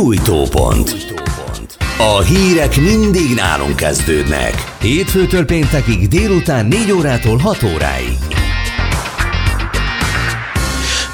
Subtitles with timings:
[0.00, 0.88] Gyújtópont.
[1.98, 4.54] A hírek mindig nálunk kezdődnek.
[4.80, 8.18] Hétfőtől péntekig délután 4 órától 6 óráig.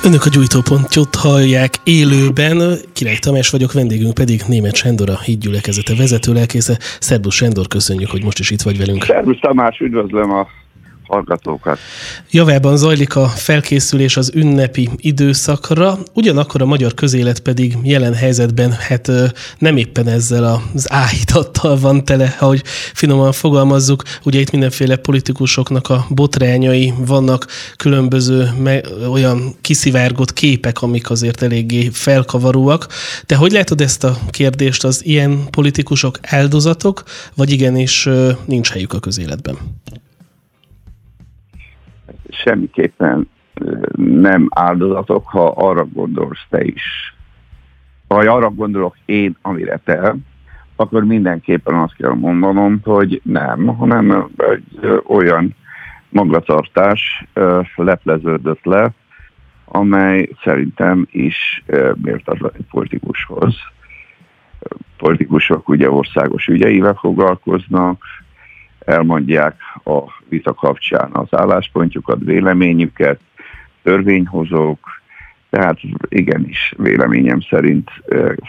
[0.05, 2.79] Önök a gyújtópontot hallják élőben.
[2.93, 6.79] Király Tamás vagyok, vendégünk pedig Német Sándor, a hídgyülekezete vezető lelkésze.
[7.01, 9.05] Szerbusz Sándor, köszönjük, hogy most is itt vagy velünk.
[9.05, 10.47] Szerbusz Tamás, üdvözlöm a
[11.09, 11.79] hallgatókat.
[12.31, 19.11] Javában zajlik a felkészülés az ünnepi időszakra, ugyanakkor a magyar közélet pedig jelen helyzetben hát
[19.59, 24.03] nem éppen ezzel az áhítattal van tele, ahogy finoman fogalmazzuk.
[24.25, 28.51] Ugye itt mindenféle politikusoknak a botrányai vannak, különböző
[29.11, 32.87] olyan kiszivárgott képek, amik azért eléggé felkavaróak.
[33.27, 37.03] De hogy látod ezt a kérdést, az ilyen politikusok áldozatok,
[37.35, 38.09] vagy igenis
[38.45, 39.57] nincs helyük a közéletben?
[42.29, 43.29] Semmiképpen
[43.97, 47.15] nem áldozatok, ha arra gondolsz te is.
[48.09, 50.15] Ha arra gondolok én, amire te,
[50.77, 55.55] akkor mindenképpen azt kell mondanom, hogy nem, hanem egy olyan
[56.09, 57.25] magatartás
[57.77, 58.91] lepleződött le,
[59.65, 63.55] amely szerintem is méltatlan egy politikushoz.
[64.97, 68.05] Politikusok ugye országos ügyeivel foglalkoznak,
[68.87, 73.21] elmondják a vita kapcsán az álláspontjukat, véleményüket,
[73.83, 75.01] törvényhozók,
[75.51, 75.79] tehát
[76.09, 77.91] igenis véleményem szerint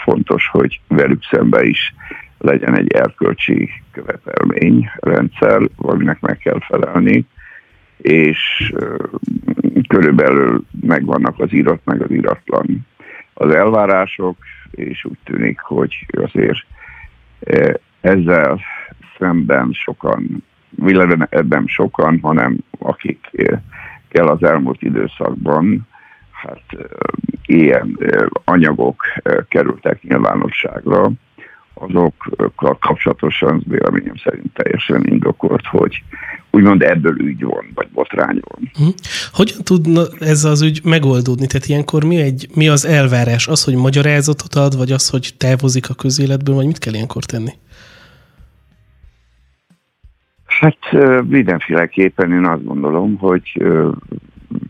[0.03, 1.93] fontos, hogy velük szembe is
[2.37, 7.25] legyen egy erkölcsi követelményrendszer, aminek meg kell felelni,
[7.97, 8.73] és
[9.87, 12.87] körülbelül megvannak az írott, meg az iratlan
[13.33, 14.37] az elvárások,
[14.71, 16.65] és úgy tűnik, hogy azért
[18.01, 18.59] ezzel
[19.19, 20.43] szemben sokan,
[20.85, 23.59] illetve ebben sokan, hanem akik eh,
[24.09, 25.87] kell az elmúlt időszakban,
[26.31, 26.83] hát eh,
[27.45, 29.03] ilyen eh, anyagok
[29.49, 31.11] kerültek nyilvánosságra,
[31.79, 36.03] azokkal kapcsolatosan véleményem szerint teljesen indokolt, hogy
[36.51, 38.71] úgymond ebből ügy van, vagy botrány van.
[38.73, 38.89] Hm.
[39.31, 41.47] Hogyan tudna ez az ügy megoldódni?
[41.47, 43.47] Tehát ilyenkor mi, egy, mi az elvárás?
[43.47, 47.51] Az, hogy magyarázatot ad, vagy az, hogy távozik a közéletből, vagy mit kell ilyenkor tenni?
[50.59, 50.77] Hát
[51.27, 53.63] mindenféleképpen én azt gondolom, hogy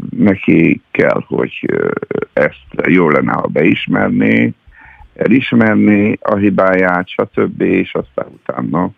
[0.10, 1.66] neki kell, hogy
[2.34, 4.54] ezt jó lenne, ha beismerné,
[5.16, 7.62] elismerni a hibáját, stb.
[7.62, 8.90] és aztán utána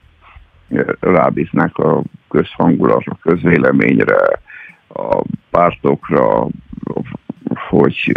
[0.99, 4.39] rábíznak a közhangulatra, közvéleményre,
[4.87, 6.47] a pártokra,
[7.69, 8.11] hogy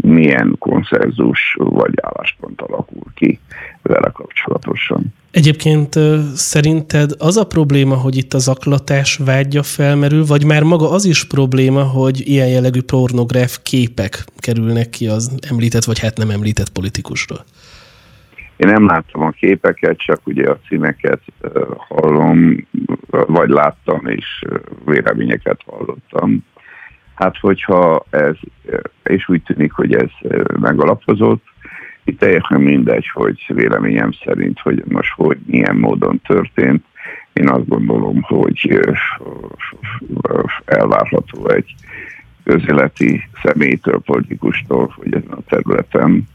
[0.00, 3.38] milyen konszenzus vagy álláspont alakul ki
[3.82, 5.14] vele kapcsolatosan.
[5.30, 5.98] Egyébként
[6.34, 11.26] szerinted az a probléma, hogy itt a zaklatás vágya felmerül, vagy már maga az is
[11.26, 17.44] probléma, hogy ilyen jellegű pornográf képek kerülnek ki az említett, vagy hát nem említett politikusról?
[18.56, 21.20] Én nem láttam a képeket, csak ugye a címeket
[21.88, 22.66] hallom,
[23.10, 24.44] vagy láttam, és
[24.84, 26.44] véleményeket hallottam.
[27.14, 28.34] Hát hogyha ez,
[29.02, 30.10] és úgy tűnik, hogy ez
[30.60, 31.44] megalapozott,
[32.04, 36.84] itt teljesen mindegy, hogy véleményem szerint, hogy most hogy milyen módon történt.
[37.32, 38.80] Én azt gondolom, hogy
[40.64, 41.74] elvárható egy
[42.44, 46.28] közéleti személytől, politikustól, hogy ezen a területen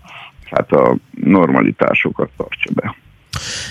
[0.49, 2.95] hát a normalitásokat tartsa be.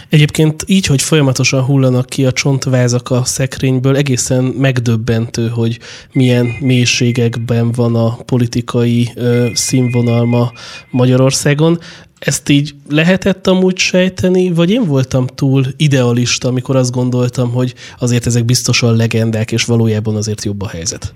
[0.08, 5.78] Egyébként így, hogy folyamatosan hullanak ki a csontvázak a szekrényből, egészen megdöbbentő, hogy
[6.12, 10.50] milyen mélységekben van a politikai ö, színvonal ma
[10.90, 11.78] Magyarországon.
[12.18, 18.26] Ezt így lehetett amúgy sejteni, vagy én voltam túl idealista, amikor azt gondoltam, hogy azért
[18.26, 21.14] ezek biztosan legendák, és valójában azért jobb a helyzet?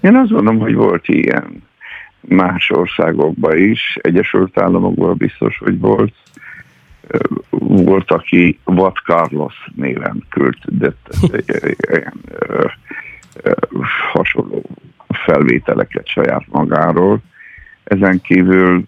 [0.00, 1.62] Én azt mondom, hogy volt ilyen
[2.20, 6.12] más országokban is, Egyesült Államokban biztos, hogy volt,
[7.50, 11.08] volt, aki Wat Carlos néven küldött
[11.90, 12.12] ilyen
[14.12, 14.62] hasonló
[15.24, 17.20] felvételeket saját magáról.
[17.84, 18.82] Ezen kívül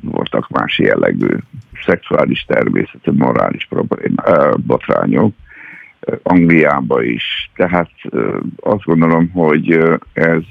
[0.00, 1.36] voltak más jellegű
[1.84, 4.14] szexuális természetű, morális problém,
[4.56, 5.34] botrányok,
[6.22, 7.50] Angliában is.
[7.54, 7.90] Tehát
[8.56, 9.78] azt gondolom, hogy
[10.12, 10.42] ez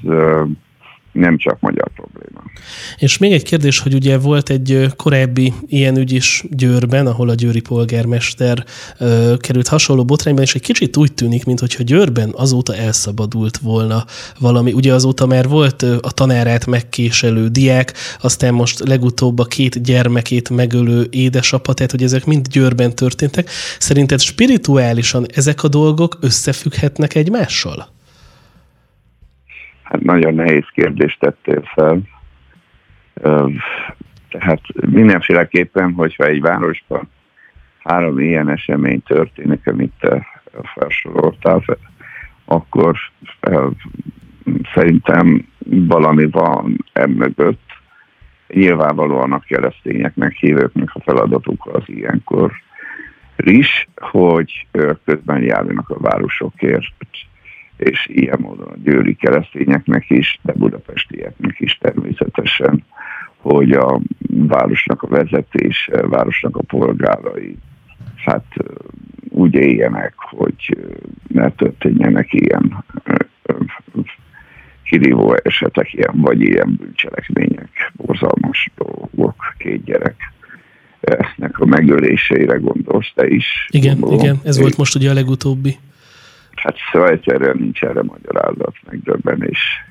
[1.12, 2.42] nem csak magyar probléma.
[2.96, 7.34] És még egy kérdés, hogy ugye volt egy korábbi ilyen ügy is Győrben, ahol a
[7.34, 8.64] győri polgármester
[8.98, 14.04] ö, került hasonló botrányban, és egy kicsit úgy tűnik, mintha Győrben azóta elszabadult volna
[14.38, 14.72] valami.
[14.72, 21.06] Ugye azóta már volt a tanárát megkéselő diák, aztán most legutóbb a két gyermekét megölő
[21.10, 23.50] édesapa, tehát hogy ezek mind Győrben történtek.
[23.78, 27.96] Szerinted spirituálisan ezek a dolgok összefügghetnek egymással?
[29.88, 32.00] Hát nagyon nehéz kérdést tettél fel.
[34.28, 37.10] Tehát mindenféleképpen, hogyha egy városban
[37.78, 40.26] három ilyen esemény történik, amit te
[40.74, 41.62] felsoroltál,
[42.44, 42.96] akkor
[44.74, 47.66] szerintem valami van emögött.
[48.48, 52.52] Nyilvánvalóan a keresztényeknek, hívőknek a feladatuk az ilyenkor
[53.36, 54.66] is, hogy
[55.04, 56.92] közben járjanak a városokért,
[57.78, 62.84] és ilyen módon a győri keresztényeknek is, de budapestieknek is természetesen,
[63.36, 67.56] hogy a városnak a vezetés, városnak a polgárai
[68.16, 68.44] hát
[69.28, 70.76] úgy éljenek, hogy
[71.28, 72.84] ne történjenek ilyen
[74.84, 80.32] kirívó esetek, ilyen, vagy ilyen bűncselekmények, borzalmas dolgok, két gyerek
[81.36, 83.68] nek a megöléseire gondolsz te is.
[83.70, 84.24] Igen, gondolom.
[84.24, 85.76] igen, ez volt most ugye a legutóbbi.
[86.62, 86.76] Hát
[87.10, 89.84] egyszerűen nincs erre magyarázat, megdöbbenés.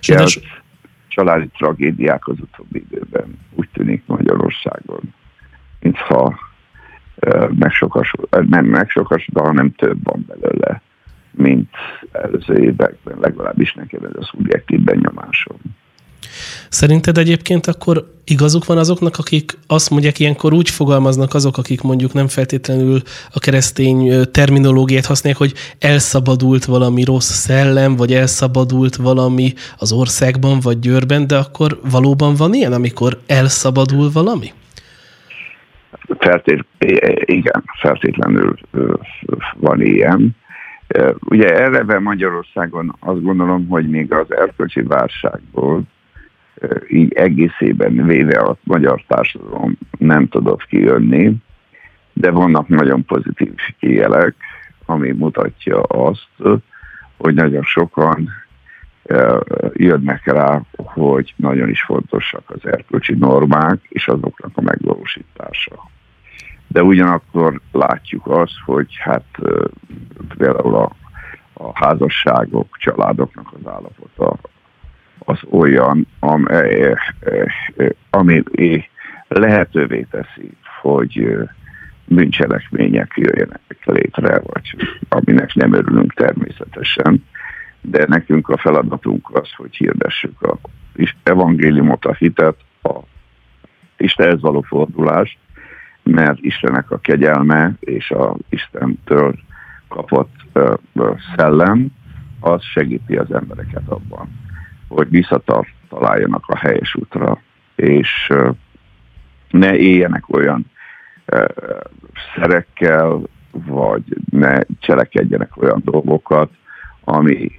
[0.00, 0.24] És ja,
[1.08, 5.00] családi tragédiák az utóbbi időben úgy tűnik Magyarországon,
[5.80, 6.38] mintha
[7.48, 10.82] megsokasod, nem megsokasod, hanem több van belőle,
[11.30, 11.70] mint
[12.12, 15.58] előző években, legalábbis nekem ez a szubjektív benyomásom.
[16.68, 22.12] Szerinted egyébként akkor igazuk van azoknak, akik azt mondják, ilyenkor úgy fogalmaznak azok, akik mondjuk
[22.12, 23.02] nem feltétlenül
[23.32, 30.78] a keresztény terminológiát használják, hogy elszabadult valami rossz szellem, vagy elszabadult valami az országban, vagy
[30.78, 34.52] Győrben, de akkor valóban van ilyen, amikor elszabadul valami?
[36.18, 36.64] Feltét,
[37.24, 38.58] igen, feltétlenül
[39.56, 40.36] van ilyen.
[41.18, 45.82] Ugye erre Magyarországon azt gondolom, hogy még az erkölcsi válságból
[46.88, 51.34] így egészében véve a magyar társadalom nem tudott kijönni,
[52.12, 54.34] de vannak nagyon pozitív jelek,
[54.86, 56.28] ami mutatja azt,
[57.16, 58.28] hogy nagyon sokan
[59.72, 65.90] jönnek rá, hogy nagyon is fontosak az erkölcsi normák és azoknak a megvalósítása.
[66.66, 69.24] De ugyanakkor látjuk azt, hogy hát
[70.36, 70.90] például a,
[71.52, 74.36] a házasságok, családoknak az állapota
[75.24, 76.44] az olyan, ami,
[78.10, 78.42] ami
[79.28, 80.50] lehetővé teszi,
[80.80, 81.36] hogy
[82.04, 84.76] bűncselekmények jöjjenek létre, vagy
[85.08, 87.24] aminek nem örülünk természetesen,
[87.80, 90.58] de nekünk a feladatunk az, hogy hirdessük a
[91.22, 92.98] evangéliumot, a hitet, a
[93.96, 95.38] Istenhez való fordulást,
[96.02, 99.34] mert Istennek a kegyelme és a Istentől
[99.88, 100.34] kapott
[101.36, 101.86] szellem,
[102.40, 104.28] az segíti az embereket abban,
[104.90, 107.42] hogy visszataláljanak a helyes útra,
[107.74, 108.32] és
[109.50, 110.70] ne éljenek olyan
[112.34, 113.20] szerekkel,
[113.50, 116.50] vagy ne cselekedjenek olyan dolgokat,
[117.04, 117.50] ami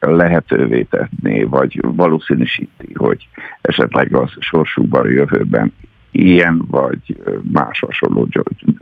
[0.00, 3.28] lehetővé tenné, vagy valószínűsíti, hogy
[3.60, 5.72] esetleg az sorsukban a jövőben
[6.10, 7.16] ilyen vagy
[7.52, 8.28] más hasonló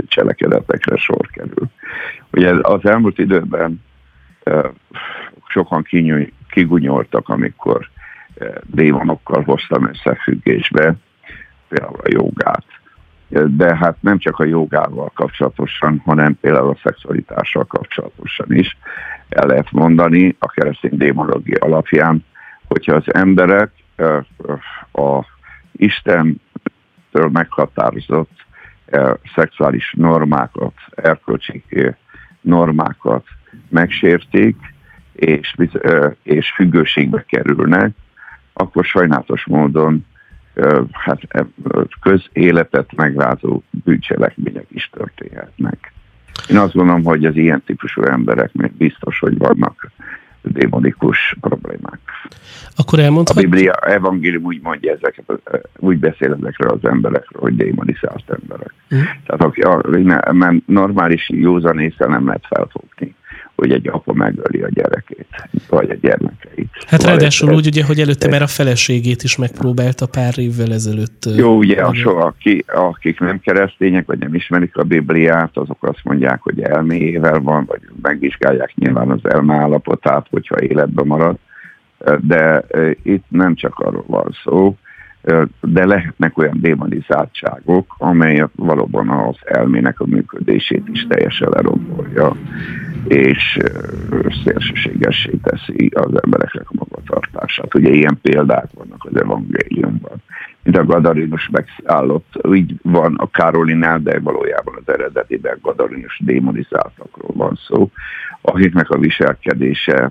[0.07, 1.71] cselekedetekre sor kerül.
[2.33, 3.83] Ugye az elmúlt időben
[5.49, 5.87] sokan
[6.49, 7.91] kigunyoltak, amikor
[8.63, 10.95] démonokkal hoztam összefüggésbe,
[11.69, 12.65] például a jogát.
[13.47, 18.77] De hát nem csak a jogával kapcsolatosan, hanem például a szexualitással kapcsolatosan is
[19.29, 22.25] el lehet mondani a keresztény démonológia alapján,
[22.67, 23.71] hogyha az emberek
[24.93, 25.25] a
[25.73, 28.45] Istentől meghatározott
[29.35, 31.65] szexuális normákat, erkölcsi
[32.41, 33.25] normákat
[33.69, 34.57] megsértik,
[35.13, 35.55] és,
[36.23, 37.97] és függőségbe kerülnek,
[38.55, 40.07] akkor sajnálatos módon
[40.93, 41.21] hát
[42.01, 45.93] közéletet megrázó bűncselekmények is történhetnek.
[46.51, 49.91] Én azt gondolom, hogy az ilyen típusú emberek még biztos, hogy vannak
[50.43, 52.01] démonikus problémák.
[52.77, 53.37] Akkor elmondhat...
[53.37, 55.41] A Biblia evangélium úgy mondja ezeket,
[55.77, 58.75] úgy beszél ezekről az emberekről, hogy démonizált emberek.
[58.95, 58.99] Mm.
[59.27, 59.81] Tehát aki, a,
[60.67, 63.15] normális józan észre nem lehet felfogni
[63.57, 65.27] hogy egy apa megöli a gyerekét,
[65.69, 66.69] vagy a gyermekeit.
[66.87, 70.73] Hát szóval ráadásul ez, úgy, ugye, hogy előtte már a feleségét is megpróbálta pár évvel
[70.73, 71.29] ezelőtt.
[71.37, 76.05] Jó, ugye, a so, aki, akik nem keresztények, vagy nem ismerik a Bibliát, azok azt
[76.05, 81.37] mondják, hogy elméjével van, vagy megvizsgálják nyilván az elme állapotát, hogyha életben marad.
[82.21, 82.65] De
[83.03, 84.77] itt nem csak arról van szó,
[85.61, 92.37] de lehetnek olyan démonizáltságok, amelyek valóban az elmének a működését is teljesen lerombolja
[93.09, 93.59] és
[94.45, 97.75] szélsőségessé teszi az embereknek a magatartását.
[97.75, 100.23] Ugye ilyen példák vannak az evangéliumban.
[100.63, 107.59] Mint a Gadarinus megszállott, így van a Károlinál, de valójában az eredetiben Gadarinus démonizáltakról van
[107.67, 107.91] szó,
[108.41, 110.11] akiknek a viselkedése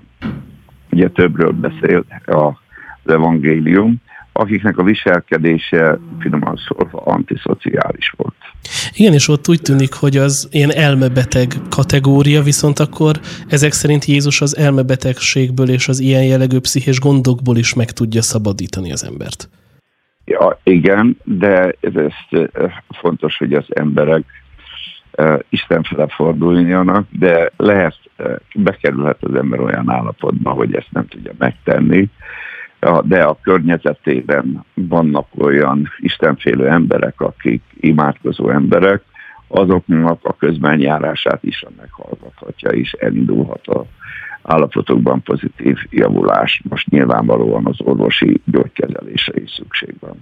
[0.90, 4.02] ugye többről beszél az evangélium,
[4.36, 8.34] akiknek a viselkedése finoman szólva antiszociális volt.
[8.94, 14.40] Igen, és ott úgy tűnik, hogy az ilyen elmebeteg kategória, viszont akkor ezek szerint Jézus
[14.40, 19.48] az elmebetegségből és az ilyen jellegű pszichés gondokból is meg tudja szabadítani az embert.
[20.24, 22.12] Ja, igen, de ez, ez
[23.00, 24.24] fontos, hogy az emberek
[25.18, 31.06] uh, Isten fele forduljanak, de lehet, uh, bekerülhet az ember olyan állapotba, hogy ezt nem
[31.06, 32.10] tudja megtenni,
[33.04, 39.02] de a környezetében vannak olyan istenfélő emberek, akik imádkozó emberek,
[39.48, 43.84] azoknak a közbenjárását is meghallgathatja, és elindulhat a
[44.42, 46.62] állapotokban pozitív javulás.
[46.68, 50.16] Most nyilvánvalóan az orvosi gyógykezelésre is szükség van.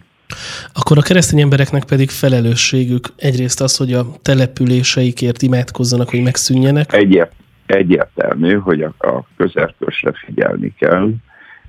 [0.73, 6.93] Akkor a keresztény embereknek pedig felelősségük egyrészt az, hogy a településeikért imádkozzanak, hogy megszűnjenek.
[6.93, 7.33] Egyért,
[7.67, 11.11] egyértelmű, hogy a, a közelkösre figyelni kell,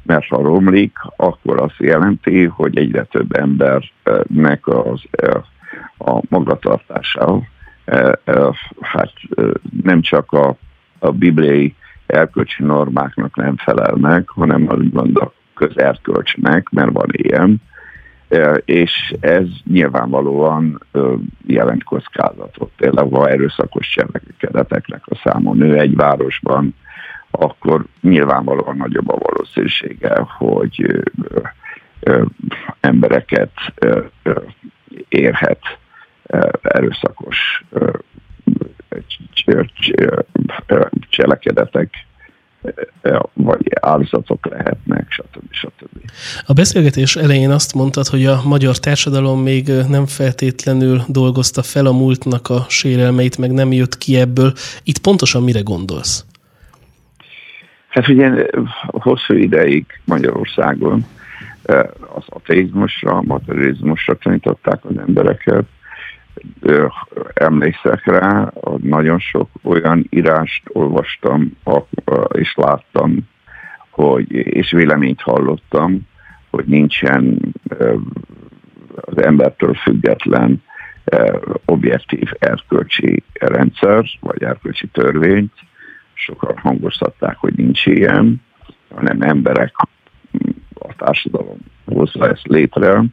[0.05, 5.01] mert ha romlik, akkor azt jelenti, hogy egyre több embernek az,
[5.97, 7.41] a magatartása
[8.81, 9.11] hát
[9.83, 10.55] nem csak a,
[10.99, 17.61] a bibliai erkölcsi normáknak nem felel meg, hanem az úgymond a közerkölcsnek, mert van ilyen,
[18.65, 20.79] és ez nyilvánvalóan
[21.47, 22.71] jelent kockázatot.
[22.77, 26.75] Például, ha erőszakos cselekedeteknek a száma nő egy városban,
[27.39, 31.03] akkor nyilvánvalóan nagyobb a valószínűsége, hogy
[32.79, 33.51] embereket
[35.09, 35.61] érhet
[36.61, 37.63] erőszakos
[41.09, 42.05] cselekedetek
[43.33, 45.51] vagy áldozatok lehetnek, stb.
[45.51, 46.11] stb.
[46.45, 51.91] A beszélgetés elején azt mondtad, hogy a magyar társadalom még nem feltétlenül dolgozta fel a
[51.91, 54.53] múltnak a sérelmeit, meg nem jött ki ebből.
[54.83, 56.25] Itt pontosan mire gondolsz?
[57.93, 58.47] Hát ugye
[58.91, 61.05] hosszú ideig Magyarországon
[62.15, 65.65] az ateizmusra, materializmusra tanították az embereket.
[67.33, 71.57] Emlékszek rá, nagyon sok olyan írást olvastam
[72.31, 73.17] és láttam,
[73.89, 76.01] hogy, és véleményt hallottam,
[76.49, 77.39] hogy nincsen
[78.95, 80.63] az embertől független
[81.65, 85.53] objektív erkölcsi rendszer, vagy erkölcsi törvényt,
[86.13, 88.41] sokan hangoztatták, hogy nincs ilyen,
[88.95, 89.75] hanem emberek
[90.79, 93.03] a társadalom hozza ezt létre.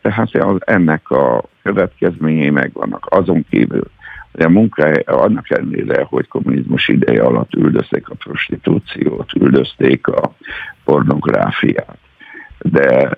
[0.00, 3.06] Tehát ennek a következményei megvannak.
[3.10, 3.90] Azon kívül,
[4.32, 10.34] hogy a munkája annak ellenére, hogy kommunizmus ideje alatt üldözték a prostitúciót, üldözték a
[10.84, 11.98] pornográfiát,
[12.58, 13.10] de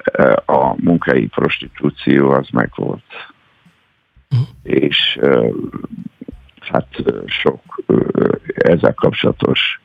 [0.46, 3.04] a munkai prostitúció az meg volt.
[4.30, 4.48] Uh-huh.
[4.62, 5.18] És
[6.60, 6.86] hát
[7.26, 7.82] sok
[8.62, 9.80] ezzel kapcsolatos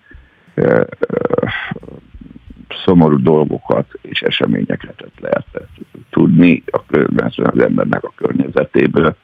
[2.85, 5.69] szomorú dolgokat és eseményeket lehetett
[6.09, 6.63] tudni
[7.45, 9.15] az embernek a környezetéből,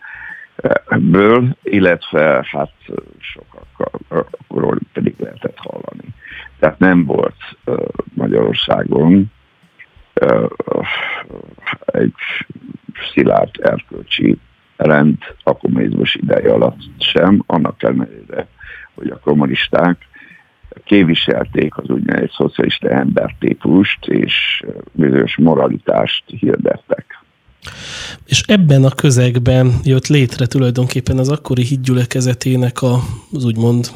[1.00, 2.72] ből, illetve hát
[3.19, 4.27] sokakkal
[4.93, 6.13] pedig lehetett hallani.
[6.60, 7.57] Tehát nem volt
[8.13, 9.31] Magyarországon
[11.86, 12.13] egy
[13.13, 14.38] szilárd erkölcsi
[14.75, 18.48] rend a kommunizmus ideje alatt sem, annak ellenére,
[18.95, 19.97] hogy a kommunisták
[20.83, 27.21] képviselték az úgynevezett szocialista embertípust, és bizonyos moralitást hirdettek.
[28.25, 32.81] És ebben a közegben jött létre tulajdonképpen az akkori hídgyülekezetének
[33.31, 33.88] az úgymond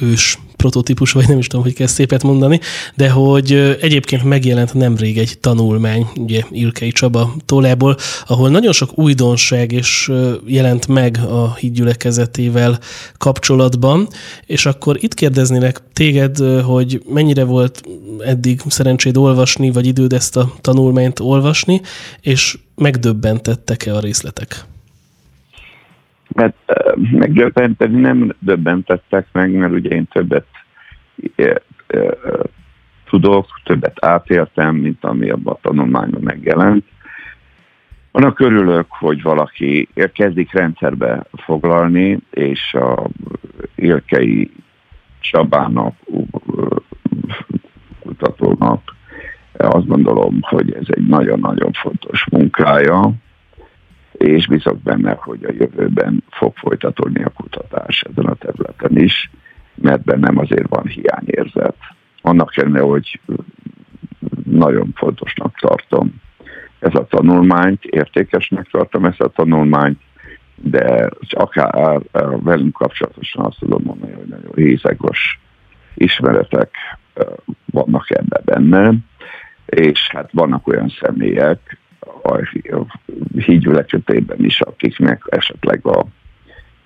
[0.00, 2.60] ős prototípus, vagy nem is tudom, hogy kell szépet mondani,
[2.94, 9.72] de hogy egyébként megjelent nemrég egy tanulmány, ugye Ilkei Csaba tollából, ahol nagyon sok újdonság
[9.72, 10.10] is
[10.46, 12.78] jelent meg a hídgyülekezetével
[13.18, 14.08] kapcsolatban,
[14.46, 17.82] és akkor itt kérdeznélek téged, hogy mennyire volt
[18.18, 21.80] eddig szerencséd olvasni, vagy időd ezt a tanulmányt olvasni,
[22.20, 24.64] és megdöbbentettek-e a részletek?
[26.34, 26.56] Mert
[27.10, 30.46] megdöbbenteni nem döbbentettek meg, mert ugye én többet
[33.08, 36.84] tudok, többet átéltem, mint ami abban a tanulmányban megjelent.
[38.10, 43.06] Annak örülök, hogy valaki kezdik rendszerbe foglalni, és a
[43.74, 44.50] Ilkei
[45.20, 45.94] Csabának,
[48.00, 48.94] kutatónak
[49.52, 53.12] azt gondolom, hogy ez egy nagyon-nagyon fontos munkája,
[54.24, 59.30] és bizok benne, hogy a jövőben fog folytatódni a kutatás ezen a területen is,
[59.74, 61.76] mert bennem azért van hiányérzet.
[62.22, 63.20] Annak ellenére, hogy
[64.44, 66.22] nagyon fontosnak tartom
[66.78, 70.00] ez a tanulmányt, értékesnek tartom ezt a tanulmányt,
[70.56, 72.00] de akár
[72.42, 75.40] velünk kapcsolatosan azt tudom mondani, hogy nagyon hézegos
[75.94, 76.70] ismeretek
[77.64, 78.94] vannak ebben benne.
[79.66, 81.78] és hát vannak olyan személyek
[82.22, 82.38] a
[83.36, 86.06] hídgyülekezetében is, akiknek esetleg a,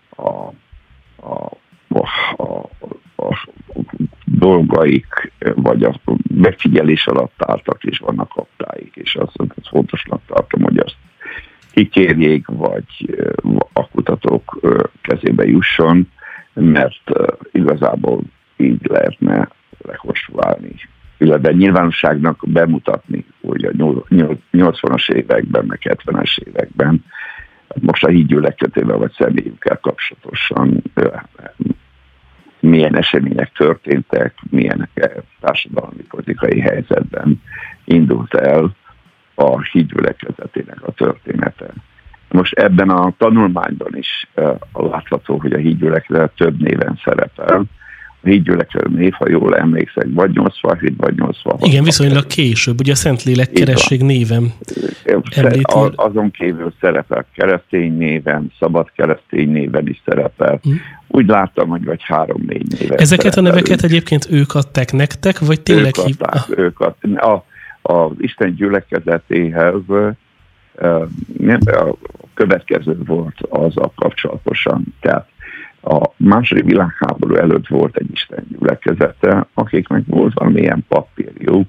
[0.08, 0.52] a,
[1.16, 1.50] a,
[1.88, 2.02] a,
[2.36, 2.68] a,
[3.16, 3.46] a
[4.24, 6.00] dolgaik, vagy a
[6.34, 10.96] megfigyelés alatt álltak, és vannak aktáik, és azt, azt fontosnak tartom, hogy azt
[11.72, 13.18] kikérjék, vagy
[13.72, 14.60] a kutatók
[15.02, 16.10] kezébe jusson,
[16.52, 17.02] mert
[17.52, 18.20] igazából
[18.56, 19.48] így lehetne
[19.78, 20.74] rekonstruálni,
[21.18, 27.04] illetve nyilvánosságnak bemutatni, hogy a 80-as években, meg 70-es években,
[27.74, 30.82] most a hídgyűlöletetével vagy személyükkel kapcsolatosan
[32.60, 34.88] milyen események történtek, milyen
[35.40, 37.42] társadalmi politikai helyzetben
[37.84, 38.76] indult el
[39.34, 41.66] a hídgyülekezetének a története.
[42.28, 44.28] Most ebben a tanulmányban is
[44.72, 47.64] látható, hogy a hídgyülekezet több néven szerepel.
[48.22, 51.66] A hídgyülekezet név, ha jól emlékszek, vagy 87, vagy 86.
[51.66, 54.52] Igen, viszonylag később, ugye a Szentlélek keresség néven
[55.36, 55.74] említi.
[55.94, 60.60] Azon kívül szerepel keresztény néven, szabad keresztény néven is szerepel.
[60.68, 60.72] Mm.
[61.08, 65.94] Úgy láttam, hogy vagy három-négy néven Ezeket a neveket egyébként ők adták nektek, vagy tényleg
[65.98, 66.58] ők adták, hív...
[66.58, 67.24] ők adták.
[67.24, 67.44] A,
[67.82, 69.82] az Isten gyülekezetéhez
[71.66, 71.96] a
[72.34, 74.84] következő volt az a kapcsolatosan.
[75.00, 75.28] Tehát
[75.88, 81.68] a második világháború előtt volt egy Isten gyülekezete, akiknek volt valamilyen papírjuk,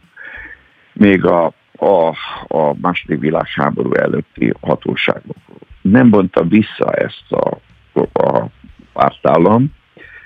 [0.94, 1.46] még a,
[1.76, 2.08] a,
[2.48, 5.36] a második világháború előtti hatóságok
[5.82, 7.58] nem mondta vissza ezt a,
[8.14, 8.46] a
[8.94, 9.74] pártállam,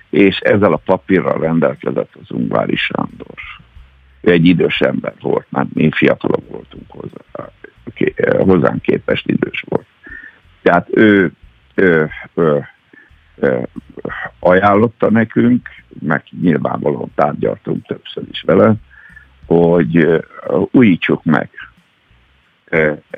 [0.09, 3.37] és ezzel a papírral rendelkezett az Ungvári Sándor.
[4.21, 7.49] Ő egy idős ember volt, már mi fiatalok voltunk hozzá,
[8.37, 9.85] hozzánk képest idős volt.
[10.61, 11.31] Tehát ő,
[11.75, 12.67] ő, ő
[14.39, 18.73] ajánlotta nekünk, meg nyilvánvalóan tárgyaltunk többször is vele,
[19.45, 20.23] hogy
[20.71, 21.49] újítsuk meg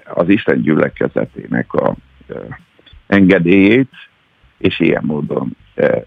[0.03, 1.95] az Isten gyülekezetének a
[3.07, 3.91] engedélyét,
[4.57, 5.55] és ilyen módon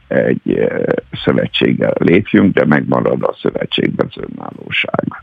[0.07, 0.69] egy
[1.13, 5.23] szövetséggel lépjünk, de megmarad a szövetségben az önállóság.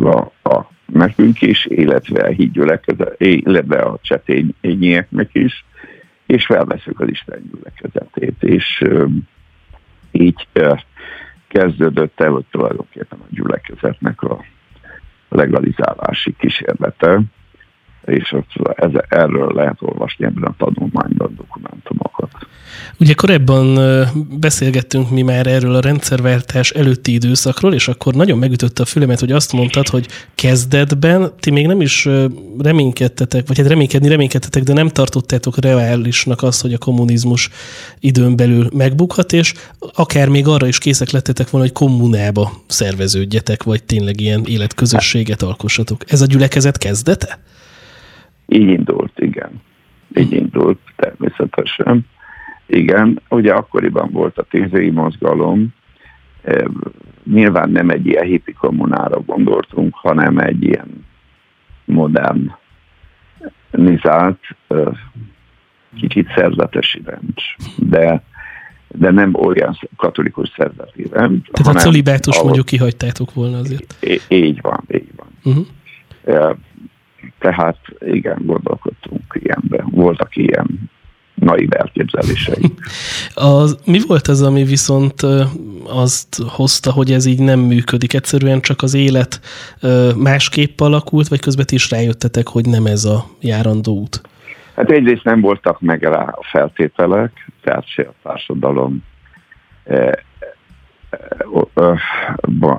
[0.00, 0.18] A,
[0.50, 5.64] a, nekünk is, illetve a hídgyülekezet, illetve a csetényieknek is,
[6.30, 8.84] és felveszünk az Isten gyülekezetét, és
[10.10, 10.48] így
[11.48, 14.44] kezdődött el, hogy tulajdonképpen a gyülekezetnek a
[15.28, 17.20] legalizálási kísérlete,
[18.04, 18.34] és
[18.74, 22.30] ez, erről lehet olvasni ebben a tanulmányban dokumentumokat.
[22.98, 23.78] Ugye korábban
[24.40, 29.32] beszélgettünk mi már erről a rendszerváltás előtti időszakról, és akkor nagyon megütötte a fülemet, hogy
[29.32, 32.08] azt mondtad, hogy kezdetben ti még nem is
[32.58, 37.50] reménykedtetek, vagy hát reménykedni reménykedtetek, de nem tartottátok reálisnak azt, hogy a kommunizmus
[38.00, 39.54] időn belül megbukhat, és
[39.94, 46.04] akár még arra is készek lettetek volna, hogy kommunába szerveződjetek, vagy tényleg ilyen életközösséget alkossatok.
[46.12, 47.38] Ez a gyülekezet kezdete?
[48.50, 49.62] Így indult, igen.
[50.14, 52.06] Így indult természetesen.
[52.66, 55.68] Igen, ugye akkoriban volt a tízői mozgalom,
[57.24, 61.06] nyilván nem egy ilyen hippi kommunára gondoltunk, hanem egy ilyen
[61.84, 62.52] modern,
[63.70, 64.38] nizált,
[65.96, 67.34] kicsit szerzetesi rend.
[67.76, 68.22] De,
[68.88, 71.44] de nem olyan katolikus szerzeti rend.
[71.52, 72.44] Tehát a celibátus ahol...
[72.44, 74.06] mondjuk kihagytátok volna azért.
[74.28, 75.28] Így van, így van.
[75.44, 76.56] Uh-huh.
[77.40, 79.86] Tehát igen, gondolkodtunk ilyenben.
[79.90, 80.90] Voltak ilyen
[81.34, 82.64] naiv elképzelései.
[83.34, 85.22] Az, mi volt az, ami viszont
[85.84, 88.14] azt hozta, hogy ez így nem működik?
[88.14, 89.40] Egyszerűen csak az élet
[90.16, 94.20] másképp alakult, vagy közben is rájöttetek, hogy nem ez a járandó út?
[94.76, 99.02] Hát egyrészt nem voltak meg rá a feltételek, tehát se a társadalom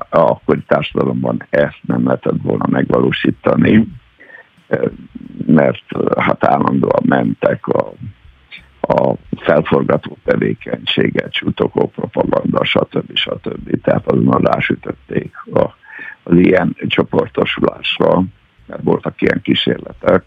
[0.09, 3.87] a akkori társadalomban ezt nem lehetett volna megvalósítani
[5.45, 5.83] mert
[6.17, 7.93] hát állandóan mentek a,
[8.81, 13.15] a felforgató tevékenységet, csutokó propaganda, stb.
[13.15, 13.81] stb.
[13.81, 15.75] Tehát azonnal rásütötték a,
[16.23, 18.23] az ilyen csoportosulásra,
[18.65, 20.23] mert voltak ilyen kísérletek,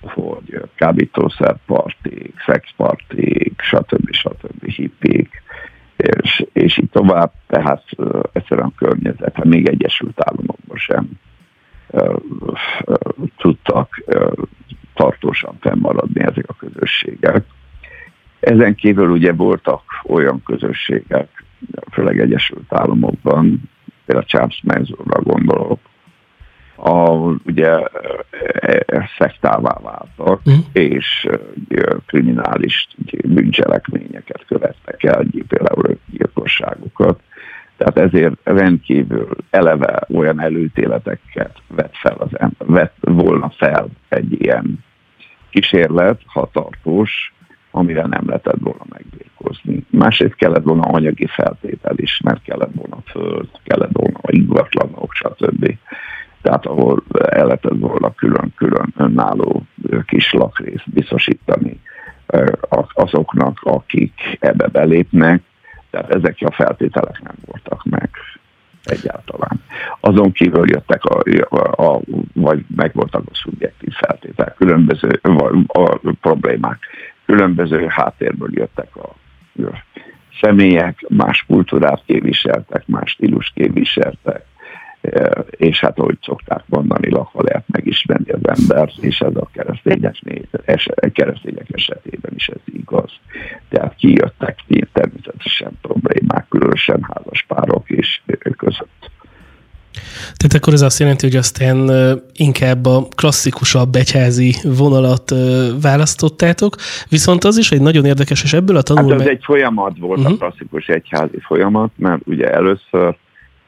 [0.00, 4.12] hogy kábítószerpartik, szexpartik, stb.
[4.12, 4.64] stb.
[4.64, 5.42] hippik,
[5.96, 7.84] és, és így tovább, tehát
[8.32, 11.10] egyszerűen a környezet, hát még Egyesült Államokban sem
[13.36, 14.02] tudtak
[14.94, 17.44] tartósan fennmaradni ezek a közösségek.
[18.40, 21.44] Ezen kívül ugye voltak olyan közösségek,
[21.92, 23.62] főleg Egyesült Államokban,
[24.04, 25.78] például Charles Manson-ra gondolok,
[26.82, 27.10] a,
[27.46, 27.78] ugye
[29.18, 30.58] szektává váltak, mm.
[30.72, 31.28] és
[32.06, 32.88] kriminális
[33.24, 37.20] bűncselekményeket követtek el, például gyilkosságokat.
[37.80, 44.84] Tehát ezért rendkívül eleve olyan előtéleteket vett, fel az, vett volna fel egy ilyen
[45.50, 47.32] kísérlet, hatartós,
[47.70, 49.84] amire nem lehetett volna megbírkozni.
[49.90, 55.76] Másrészt kellett volna anyagi feltétel is, mert kellett volna föld, kellett volna ingatlanok, stb.
[56.42, 59.62] Tehát ahol el lehetett volna külön-külön önálló
[60.06, 61.80] kis lakrészt biztosítani
[62.94, 65.42] azoknak, akik ebbe belépnek,
[65.90, 68.10] tehát ezek a feltételek nem voltak meg
[68.84, 69.62] egyáltalán.
[70.00, 72.00] Azon kívül jöttek a, a, a
[72.32, 76.78] vagy meg voltak a szubjektív feltételek, különböző a, a problémák,
[77.26, 79.14] különböző háttérből jöttek a,
[79.62, 79.84] a
[80.40, 84.44] személyek, más kultúrát képviseltek, más stílus képviseltek,
[85.50, 90.16] és hát ahogy szokták mondani, lakva lehet megismerni az embert, és ez a keresztények,
[91.12, 93.10] keresztények esetében is ez igaz.
[93.68, 98.20] Tehát kijöttek természetesen problémák, különösen házas párok és
[98.56, 99.10] között.
[100.36, 101.90] Tehát akkor ez azt jelenti, hogy aztán
[102.32, 105.34] inkább a klasszikusabb egyházi vonalat
[105.82, 106.76] választottátok,
[107.08, 109.18] viszont az is egy nagyon érdekes, és ebből a tanulmány...
[109.18, 110.26] Hát ez egy folyamat volt uh-huh.
[110.26, 110.38] a mhm.
[110.38, 113.16] klasszikus egyházi folyamat, mert ugye először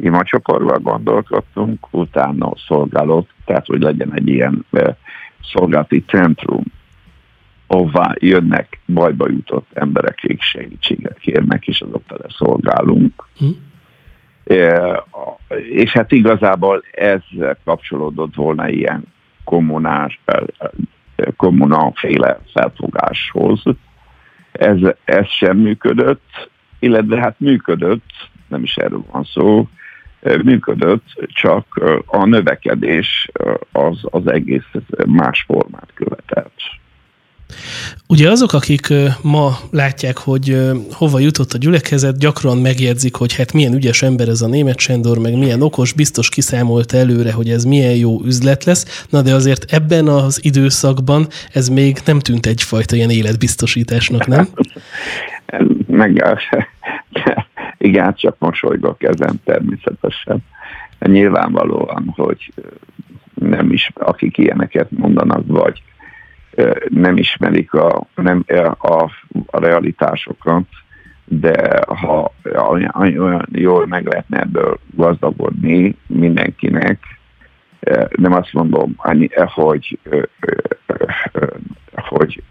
[0.02, 4.66] imacsoporban gondolkodtunk, utána szolgálok, tehát hogy legyen egy ilyen
[5.42, 6.64] szolgálati centrum,
[7.66, 13.28] ahová jönnek bajba jutott emberek, akik segítséget kérnek, és azok fele szolgálunk.
[13.38, 13.46] Hm.
[14.44, 15.02] E,
[15.70, 17.22] és hát igazából ez
[17.64, 19.04] kapcsolódott volna ilyen
[19.44, 20.42] kommunás, e,
[21.36, 23.62] kommunaféle felfogáshoz.
[24.52, 28.10] Ez, ez sem működött, illetve hát működött,
[28.48, 29.68] nem is erről van szó,
[30.42, 31.66] működött, csak
[32.06, 33.30] a növekedés
[33.72, 34.68] az, az egész
[35.06, 36.52] más formát követett.
[38.08, 40.58] Ugye azok, akik ma látják, hogy
[40.92, 45.18] hova jutott a gyülekezet, gyakran megjegyzik, hogy hát milyen ügyes ember ez a német Sendor,
[45.18, 49.04] meg milyen okos, biztos kiszámolt előre, hogy ez milyen jó üzlet lesz.
[49.10, 54.48] Na de azért ebben az időszakban ez még nem tűnt egyfajta ilyen életbiztosításnak, nem?
[55.86, 56.24] Meg,
[57.82, 60.38] igen, csak mosolygok ezen természetesen.
[60.98, 62.52] Nyilvánvalóan, hogy
[63.34, 65.82] nem is, akik ilyeneket mondanak, vagy
[66.88, 68.44] nem ismerik a, nem,
[68.78, 69.02] a,
[69.46, 70.64] a realitásokat,
[71.24, 72.32] de ha
[72.98, 76.98] olyan jól meg lehetne ebből gazdagodni mindenkinek,
[78.16, 78.94] nem azt mondom,
[79.54, 79.98] hogy,
[81.94, 82.42] hogy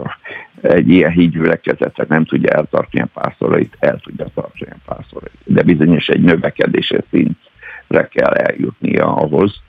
[0.61, 5.37] egy ilyen hídgyülekezetet nem tudja eltartani a pászorait, el tudja tartani a pászorait.
[5.43, 9.61] De bizonyos egy növekedési szintre kell eljutnia ahhoz,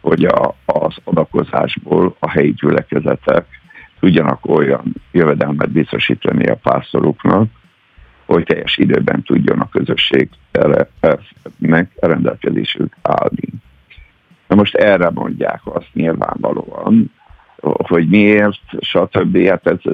[0.00, 3.46] hogy a, az adakozásból a helyi gyülekezetek
[4.00, 7.48] tudjanak olyan jövedelmet biztosítani a pásztoruknak,
[8.26, 10.28] hogy teljes időben tudjon a közösség
[11.58, 13.48] meg rendelkezésük állni.
[14.48, 17.12] Na most erre mondják azt nyilvánvalóan,
[17.62, 19.38] hogy miért, stb.
[19.46, 19.92] Hát ez,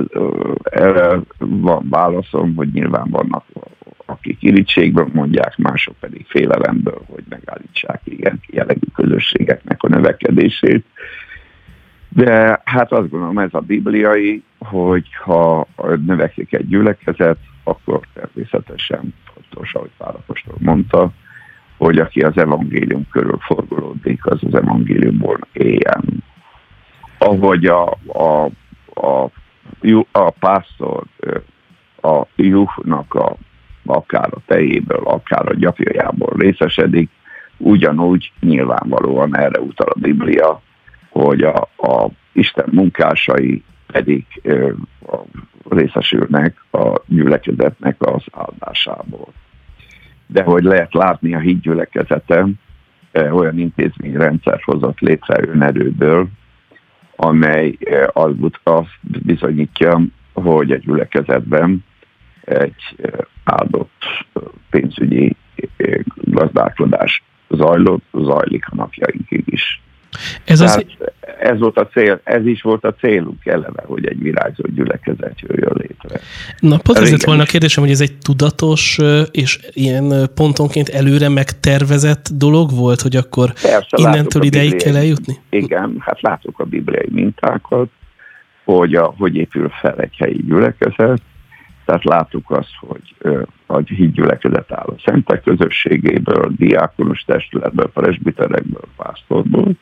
[0.62, 3.44] erre van válaszom, hogy nyilván vannak,
[4.06, 10.84] akik irítségből mondják, mások pedig félelemből, hogy megállítsák ilyen jellegű közösségeknek a növekedését.
[12.08, 15.66] De hát azt gondolom ez a bibliai, hogy ha
[16.06, 21.12] növekszik egy gyülekezet, akkor természetesen fontos, ahogy Pálapostól mondta,
[21.76, 26.24] hogy aki az evangélium körül forgolódik, az az evangéliumból éljen.
[27.24, 28.50] Ahogy a, a,
[28.94, 29.30] a,
[30.12, 31.02] a pásztor
[32.02, 33.36] a juhnak a,
[33.84, 37.10] akár a tejéből, akár a gyapjajából részesedik,
[37.56, 40.60] ugyanúgy nyilvánvalóan erre utal a Biblia,
[41.08, 44.72] hogy a, a Isten munkásai pedig ö,
[45.06, 45.16] a,
[45.68, 49.28] részesülnek a gyülekezetnek az áldásából.
[50.26, 52.54] De hogy lehet látni a hídgyülekezetem,
[53.12, 56.28] olyan intézményrendszer hozott létre önerőből,
[57.24, 57.78] amely
[58.12, 60.00] az, azt bizonyítja,
[60.32, 61.84] hogy egy gyülekezetben
[62.40, 62.96] egy
[63.44, 64.02] áldott
[64.70, 65.36] pénzügyi
[66.14, 69.82] gazdálkodás zajlott, zajlik a napjainkig is.
[70.44, 70.84] Ez, az...
[71.40, 75.72] ez volt a cél, ez is volt a célunk eleve, hogy egy virágzó gyülekezet jöjjön
[75.74, 76.20] létre.
[76.58, 78.98] Na, pont ez lett volna a kérdésem, hogy ez egy tudatos
[79.30, 85.34] és ilyen pontonként előre megtervezett dolog volt, hogy akkor Persze, innentől ideig kell eljutni?
[85.50, 87.88] Igen, hát látok a bibliai mintákat,
[88.64, 91.22] hogy, a, hogy épül fel egy helyi gyülekezet,
[91.84, 93.14] tehát láttuk azt, hogy
[93.66, 99.72] a hídgyülekezet áll a szentek közösségéből, diákonos testületből, presbiterekből, pásztorból,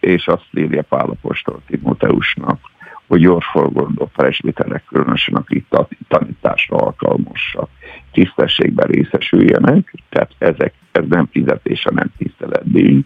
[0.00, 2.58] és azt írja Pálapostól Timóteusnak,
[3.06, 5.66] hogy gyorforgondó presbiterek különösen, akik
[6.08, 7.68] tanításra alkalmasak.
[8.12, 13.04] tisztességben részesüljenek, tehát ezek, ez nem fizetés, hanem tiszteletdíj.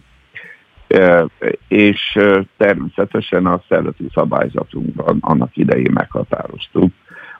[1.67, 2.19] És
[2.57, 6.91] természetesen a szervezeti szabályzatunkban annak idején meghatároztuk,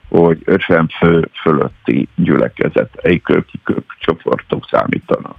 [0.08, 3.20] hogy 50 fő fölötti gyülekezet,
[3.64, 5.36] kök csoportok számítanak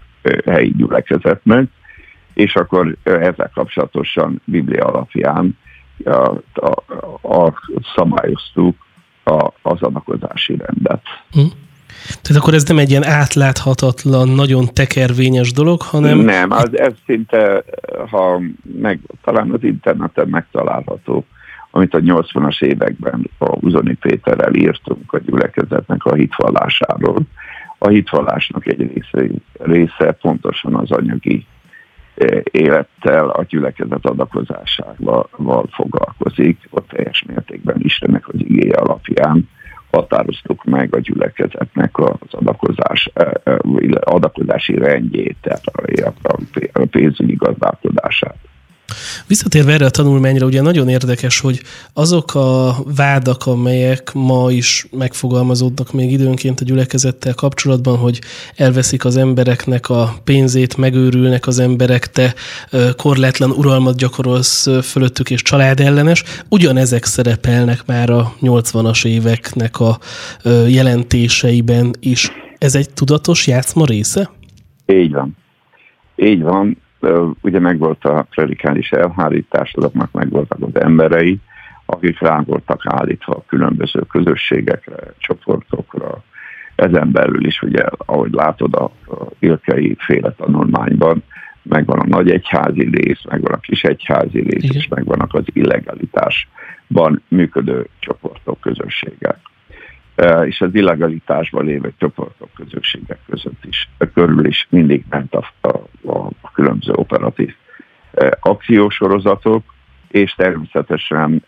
[0.46, 1.68] helyi gyülekezetnek,
[2.40, 5.58] és akkor ezzel kapcsolatosan Biblia alapján
[6.04, 6.82] a, a,
[7.28, 7.52] a,
[7.94, 8.76] szabályoztuk
[9.24, 11.02] a, az adakozási rendet.
[11.30, 11.40] Hm.
[12.22, 16.18] Tehát akkor ez nem egy ilyen átláthatatlan, nagyon tekervényes dolog, hanem...
[16.18, 17.64] Nem, az, ez szinte,
[18.10, 18.40] ha
[18.80, 21.24] meg, talán az interneten megtalálható,
[21.70, 27.20] amit a 80-as években a Uzoni Péterrel írtunk a gyülekezetnek a hitvallásáról.
[27.78, 31.46] A hitvallásnak egy része, része pontosan az anyagi
[32.50, 39.48] élettel, a gyülekezet adakozásával foglalkozik, ott teljes mértékben Istennek az igéje alapján
[39.90, 43.58] határoztuk meg a gyülekezetnek az adakozás, e, e,
[44.00, 45.64] adakozási rendjét, tehát
[46.72, 48.36] a pénzügyi gazdálkodását.
[49.26, 55.92] Visszatérve erre a tanulmányra, ugye nagyon érdekes, hogy azok a vádak, amelyek ma is megfogalmazódnak
[55.92, 58.20] még időnként a gyülekezettel kapcsolatban, hogy
[58.56, 62.34] elveszik az embereknek a pénzét, megőrülnek az emberek, te
[62.96, 69.98] korlátlan uralmat gyakorolsz fölöttük és családellenes, ugyanezek szerepelnek már a 80-as éveknek a
[70.68, 72.30] jelentéseiben is.
[72.58, 74.30] Ez egy tudatos játszma része?
[74.86, 75.36] Így van.
[76.16, 76.76] Így van
[77.40, 81.40] ugye megvolt a klerikális elhárítás, azoknak megvoltak az emberei,
[81.86, 86.22] akik rá voltak állítva a különböző közösségekre, csoportokra.
[86.74, 88.90] Ezen belül is, ugye, ahogy látod a,
[89.38, 91.22] Ilkei féle tanulmányban,
[91.62, 94.76] megvan a nagy egyházi rész, megvan a kis egyházi rész, Igen.
[94.76, 99.49] és megvannak az illegalitásban működő csoportok, közösségek
[100.44, 106.50] és az illegalitásban lévő csoportok, közösségek között is, körül is mindig ment a, a, a
[106.52, 107.54] különböző operatív
[108.40, 109.62] akciósorozatok,
[110.08, 111.44] és természetesen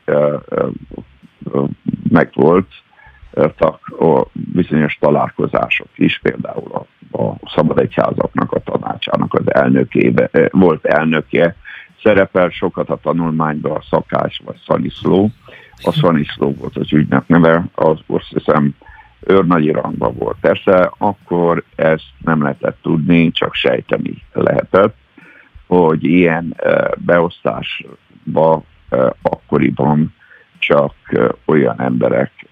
[2.10, 2.68] megvolt
[4.32, 11.56] bizonyos találkozások is, például a, a Szabad Egyházaknak a tanácsának az elnökébe, volt elnöke,
[12.02, 15.30] szerepel sokat a tanulmányban a Szakás vagy Szaniszló,
[15.82, 18.74] a Szaniszló volt az ügynek neve, az azt hiszem
[19.20, 20.36] őrnagyi rangban volt.
[20.40, 24.96] Persze akkor ezt nem lehetett tudni, csak sejteni lehetett,
[25.66, 26.56] hogy ilyen
[26.96, 28.62] beosztásba
[29.22, 30.14] akkoriban
[30.58, 30.94] csak
[31.44, 32.46] olyan emberek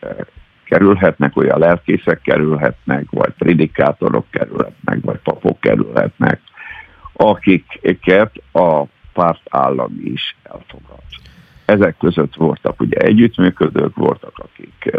[0.65, 6.41] kerülhetnek, olyan lelkészek kerülhetnek, vagy predikátorok kerülhetnek, vagy papok kerülhetnek,
[7.13, 10.99] akiket a párt állam is elfogad.
[11.71, 14.97] Ezek között voltak ugye együttműködők, voltak akik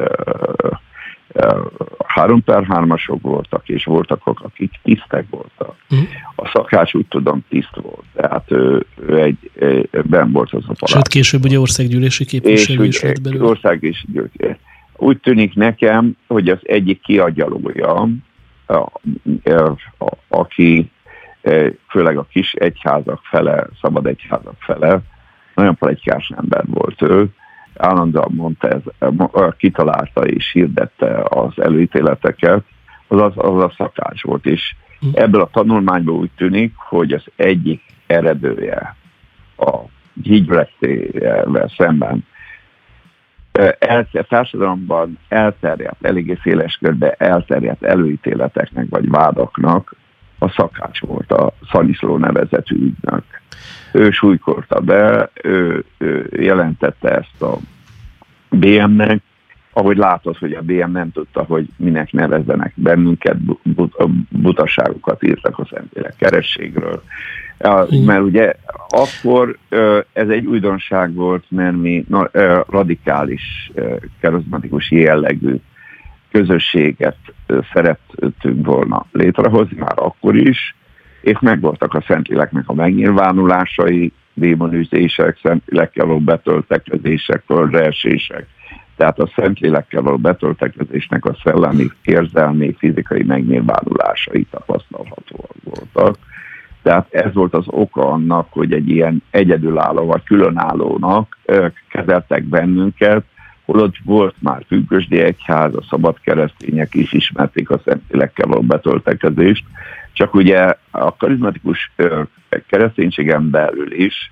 [2.05, 5.75] három per hármasok voltak, és voltak akik tisztek voltak.
[5.89, 6.07] Uh-huh.
[6.36, 9.51] A szakács úgy tudom tiszt volt, tehát ő, ő egy,
[10.03, 10.88] ben volt az a palát.
[10.88, 13.45] Sőt, később ugye országgyűlési képviselő is volt belőle.
[13.45, 14.07] Országgyűlési
[14.95, 18.10] Úgy tűnik nekem, hogy az egyik kiagyalója,
[18.65, 18.91] a,
[19.43, 20.91] a, a, aki
[21.89, 25.01] főleg a kis egyházak fele, szabad egyházak fele,
[25.55, 27.29] nagyon plegykás ember volt ő,
[27.77, 28.81] állandóan mondta, ez,
[29.57, 32.63] kitalálta és hirdette az előítéleteket,
[33.07, 34.75] az, az, az a szakács volt, és
[35.13, 38.95] ebből a tanulmányból úgy tűnik, hogy az egyik eredője
[39.57, 39.77] a
[40.23, 42.25] hígyvesztével szemben
[43.79, 49.95] el, társadalomban elterjedt, eléggé széles körbe elterjedt előítéleteknek vagy vádaknak
[50.39, 53.40] a szakács volt a Szaniszló nevezetű ügynök.
[53.91, 57.57] Ő súlykolta be, ő, ő jelentette ezt a
[58.49, 59.21] BM-nek,
[59.73, 63.95] ahogy látod, hogy a BM nem tudta, hogy minek nevezzenek bennünket, but,
[64.29, 67.03] butaságokat írtak a Szentlélek kerességről.
[68.05, 68.53] Mert ugye
[68.87, 69.57] akkor
[70.13, 72.05] ez egy újdonság volt, mert mi
[72.67, 73.71] radikális,
[74.21, 75.55] karizmatikus jellegű
[76.31, 77.17] közösséget
[77.73, 80.75] szerettünk volna létrehozni már akkor is,
[81.21, 88.47] és megvoltak a Szentléleknek a megnyilvánulásai, démonüzések, Szentlélekkel való betöltekezések, földreesések.
[88.95, 96.17] Tehát a Szentlélekkel való betöltekezésnek a szellemi, érzelmi, fizikai megnyilvánulásai tapasztalhatóak voltak.
[96.81, 101.38] Tehát ez volt az oka annak, hogy egy ilyen egyedülálló vagy különállónak
[101.89, 103.23] kezeltek bennünket,
[103.65, 109.63] holott volt már függösdi egyház, a szabad keresztények is ismerték a szentlélekkel való betöltekezést,
[110.13, 111.91] csak ugye a karizmatikus
[112.67, 114.32] kereszténységen belül is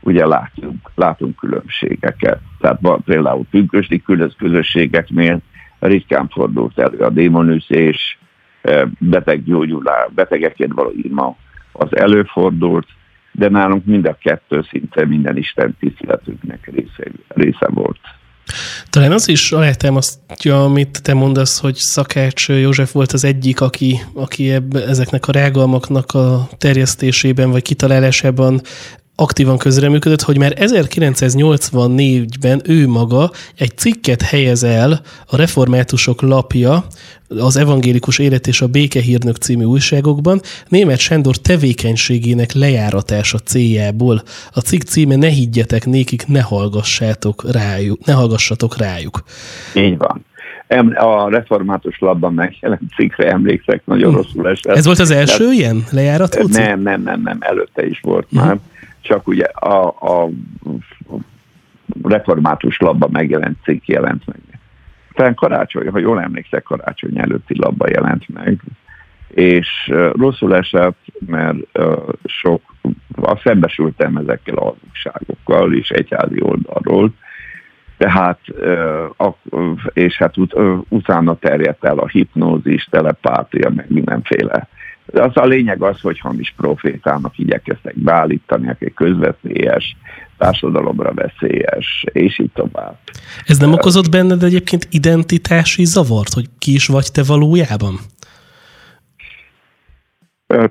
[0.00, 2.40] ugye látunk, látunk különbségeket.
[2.58, 4.02] Tehát van, például függösdi
[4.38, 5.40] közösségeknél
[5.78, 8.18] ritkán fordult elő a démonüzés,
[8.98, 11.36] beteggyógyulás, betegekért való ima
[11.72, 12.86] az előfordult,
[13.32, 18.00] de nálunk mind a kettő szinte minden Isten tiszteletünknek része, része volt.
[18.90, 24.50] Talán az is alátámasztja, amit te mondasz, hogy Szakács József volt az egyik, aki, aki
[24.50, 28.60] ebb, ezeknek a rágalmaknak a terjesztésében vagy kitalálásában
[29.20, 36.84] aktívan közreműködött, hogy már 1984-ben ő maga egy cikket helyez el a reformátusok lapja,
[37.28, 44.22] az Evangélikus Élet és a Békehírnök című újságokban német Sándor tevékenységének lejáratása céljából.
[44.52, 48.04] A cikk címe Ne higgyetek nékik, ne hallgassátok rájuk.
[48.04, 49.22] Ne hallgassatok rájuk.
[49.74, 50.24] Így van.
[50.94, 54.16] A református labban megjelent cikkre emlékszek, nagyon hm.
[54.16, 54.76] rosszul esett.
[54.76, 56.56] Ez volt az első Tehát, ilyen lejárató cikk?
[56.56, 58.36] Nem, nem, nem, nem, előtte is volt hm.
[58.36, 58.58] már.
[59.08, 60.28] Csak ugye a, a
[62.02, 64.40] református labban megjelent cikk jelent meg
[65.18, 68.60] talán karácsony, ha jól emlékszek, karácsony előtti labba jelent meg,
[69.28, 72.62] és uh, rosszul esett, mert uh, sok,
[73.22, 77.12] a szembesültem ezekkel a hazugságokkal és egyházi oldalról,
[77.96, 78.38] tehát,
[79.50, 84.68] uh, és hát ut, uh, utána terjedt el a hipnózis, telepátia, meg mindenféle.
[85.12, 89.96] Az a lényeg az, hogy hamis profétának igyekeztek beállítani, aki közveszélyes,
[90.38, 92.98] társadalomra veszélyes, és így tovább.
[93.46, 97.98] Ez nem okozott benned egyébként identitási zavart, hogy ki is vagy te valójában?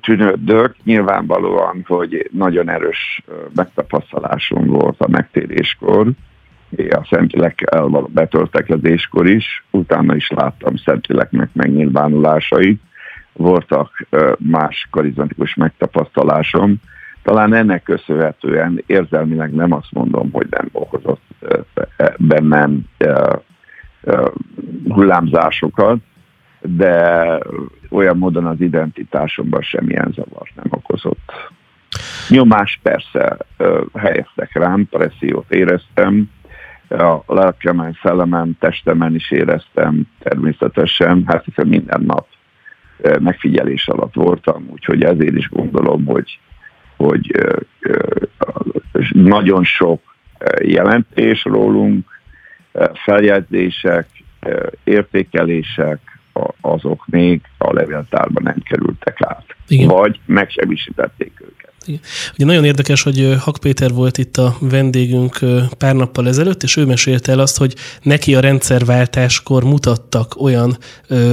[0.01, 3.23] Tűnődök, nyilvánvalóan, hogy nagyon erős
[3.55, 6.11] megtapasztalásom volt a megtéréskor,
[6.89, 12.81] a Szentlélekkel való betöltekezéskor is, utána is láttam Szentléleknek megnyilvánulásait,
[13.37, 16.75] voltak más karizmatikus megtapasztalásom,
[17.23, 21.21] talán ennek köszönhetően érzelmileg nem azt mondom, hogy nem okozott
[22.17, 22.85] bennem
[24.87, 25.97] hullámzásokat,
[26.61, 27.39] de
[27.89, 31.31] olyan módon az identitásomban semmilyen zavart nem okozott.
[32.29, 33.37] Nyomás persze
[33.93, 36.29] helyeztek rám, pressziót éreztem,
[36.89, 42.27] a lelkemen, szellemen, testemen is éreztem természetesen, hát hiszen minden nap
[43.19, 46.39] megfigyelés alatt voltam, úgyhogy ezért is gondolom, hogy
[46.95, 47.31] hogy
[49.11, 50.15] nagyon sok
[50.61, 52.19] jelentés rólunk,
[52.93, 54.07] feljegyzések,
[54.83, 56.19] értékelések,
[56.61, 59.55] azok még a levéltárban nem kerültek át.
[59.67, 59.87] Igen.
[59.87, 61.66] Vagy megsemmisítették őket.
[62.33, 65.39] Ugye nagyon érdekes, hogy Hak Péter volt itt a vendégünk
[65.77, 70.77] pár nappal ezelőtt, és ő mesélte el azt, hogy neki a rendszerváltáskor mutattak olyan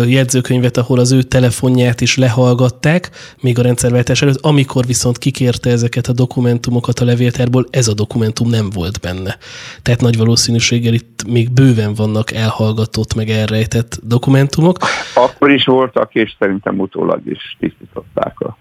[0.06, 6.06] jegyzőkönyvet, ahol az ő telefonját is lehallgatták, még a rendszerváltás előtt, amikor viszont kikérte ezeket
[6.06, 9.36] a dokumentumokat a levéltárból, ez a dokumentum nem volt benne.
[9.82, 14.78] Tehát nagy valószínűséggel itt még bőven vannak elhallgatott, meg elrejtett dokumentumok.
[15.14, 18.56] Akkor is voltak, és szerintem utólag is tisztították a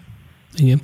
[0.57, 0.79] igen.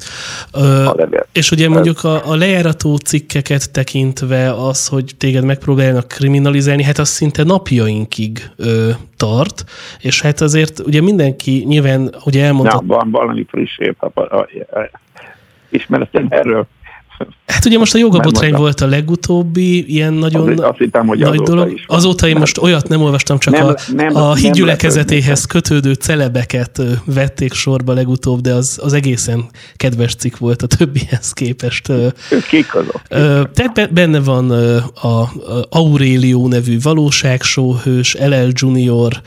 [0.54, 0.90] Ö,
[1.32, 7.10] és ugye mondjuk a, a lejárató cikkeket tekintve az, hogy téged megpróbálnak kriminalizálni, hát az
[7.10, 9.64] szinte napjainkig ö, tart,
[10.02, 12.80] és hát azért ugye mindenki nyilván, ugye elmondta...
[12.82, 13.78] Ja, van valami friss
[15.70, 16.68] ismeretem erről.
[17.46, 21.30] Hát ugye most a jogabotrány volt a legutóbbi ilyen nagyon azt, azt hittem, hogy nagy
[21.30, 21.72] azóta dolog.
[21.72, 22.42] Is azóta én nem.
[22.42, 28.42] most olyat nem olvastam, csak nem, a, nem, a hídgyülekezetéhez kötődő celebeket vették sorba legutóbb,
[28.42, 31.92] de az, az egészen kedves cikk volt a többihez képest.
[32.50, 33.02] Kik azok?
[33.54, 34.52] Tehát benne van
[34.94, 35.30] a
[35.70, 39.22] Aurelio nevű valóságsóhős, LL Junior,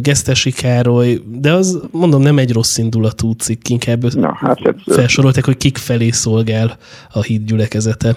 [0.00, 5.56] Gesztesi Károly, de az mondom nem egy rossz indulatú cikk, inkább Na, hát felsorolták, hogy
[5.56, 6.76] kik felé szolgál
[7.12, 8.16] a híd gyülekezete.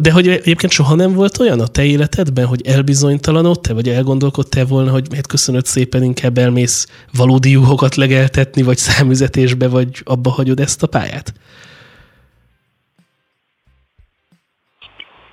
[0.00, 4.90] De hogy egyébként soha nem volt olyan a te életedben, hogy elbizonytalanodtál, vagy elgondolkodtál volna,
[4.90, 6.86] hogy hát köszönöd szépen, inkább elmész
[7.16, 11.32] valódi juhokat legeltetni, vagy számüzetésbe, vagy abba hagyod ezt a pályát?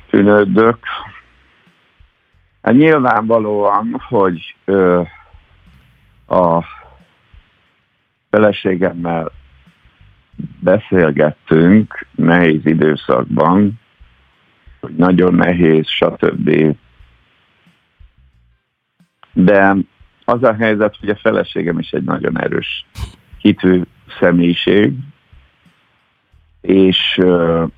[0.09, 0.77] Tűnődök.
[2.61, 5.01] Hát nyilvánvalóan, hogy ö,
[6.27, 6.63] a
[8.29, 9.31] feleségemmel
[10.59, 13.79] beszélgettünk nehéz időszakban,
[14.79, 16.75] hogy nagyon nehéz, stb.
[19.33, 19.75] De
[20.25, 22.85] az a helyzet, hogy a feleségem is egy nagyon erős
[23.37, 23.81] hitű
[24.19, 24.93] személyiség,
[26.61, 27.69] és uh,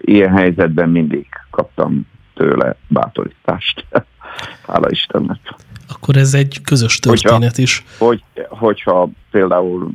[0.00, 3.86] ilyen helyzetben mindig kaptam tőle bátorítást.
[4.66, 5.54] Hála Istennek.
[5.88, 7.84] Akkor ez egy közös történet hogyha, is.
[7.98, 9.90] Hogy, hogyha például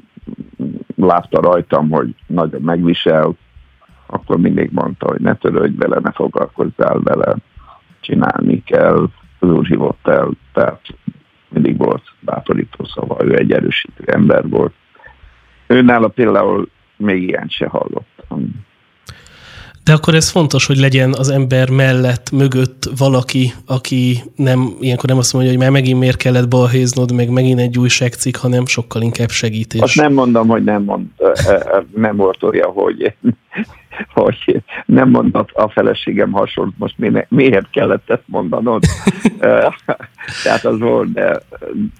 [0.95, 3.35] látta rajtam, hogy nagyon megvisel,
[4.05, 7.35] akkor mindig mondta, hogy ne törődj vele, ne foglalkozzál vele,
[7.99, 9.09] csinálni kell,
[9.39, 10.81] az úr hívott el, tehát
[11.49, 14.73] mindig volt bátorító szava, ő egy erősítő ember volt.
[15.67, 18.65] Őnála például még ilyen se hallottam.
[19.83, 25.17] De akkor ez fontos, hogy legyen az ember mellett, mögött valaki, aki nem, ilyenkor nem
[25.17, 29.29] azt mondja, hogy már megint miért kellett balhéznod, meg megint egy újságcikk, hanem sokkal inkább
[29.29, 29.81] segítés.
[29.81, 31.05] Azt nem mondom, hogy nem, mond,
[31.95, 33.13] nem volt olyan, hogy,
[34.13, 36.95] hogy nem mondott a feleségem hasonlót, most
[37.29, 38.83] miért kellett ezt mondanod?
[40.43, 41.41] Tehát az volt, de,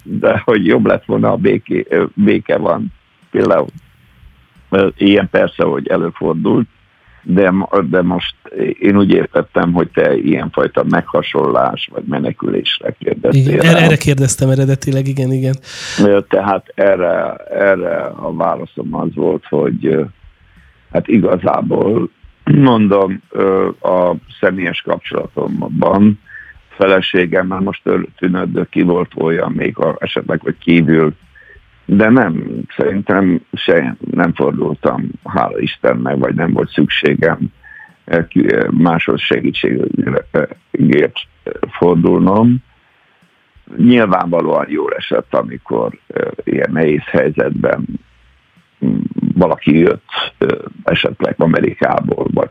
[0.03, 2.93] de hogy jobb lett volna, a béké, béke van
[3.31, 3.67] például.
[4.97, 6.67] Ilyen persze, hogy előfordult,
[7.24, 7.53] de,
[7.89, 8.36] de most
[8.80, 13.53] én úgy értettem, hogy te ilyenfajta meghasonlás vagy menekülésre kérdeztél.
[13.53, 15.55] Igen, erre kérdeztem eredetileg, igen, igen.
[16.28, 20.05] Tehát erre, erre a válaszom az volt, hogy
[20.91, 22.09] hát igazából
[22.43, 23.21] mondom,
[23.82, 26.19] a személyes kapcsolatomban
[26.69, 27.82] feleségemmel most
[28.17, 31.13] tűnődő ki volt olyan még a, esetleg, hogy kívül
[31.86, 37.39] de nem, szerintem se nem fordultam, hála Istennek, vagy nem volt szükségem
[38.05, 40.38] eh, eh, máshoz segítségért
[41.69, 42.57] fordulnom.
[43.77, 47.86] Nyilvánvalóan jól esett, amikor eh, ilyen nehéz helyzetben
[48.86, 48.99] mm,
[49.36, 50.34] valaki jött
[50.84, 52.49] esetleg Amerikából, vagy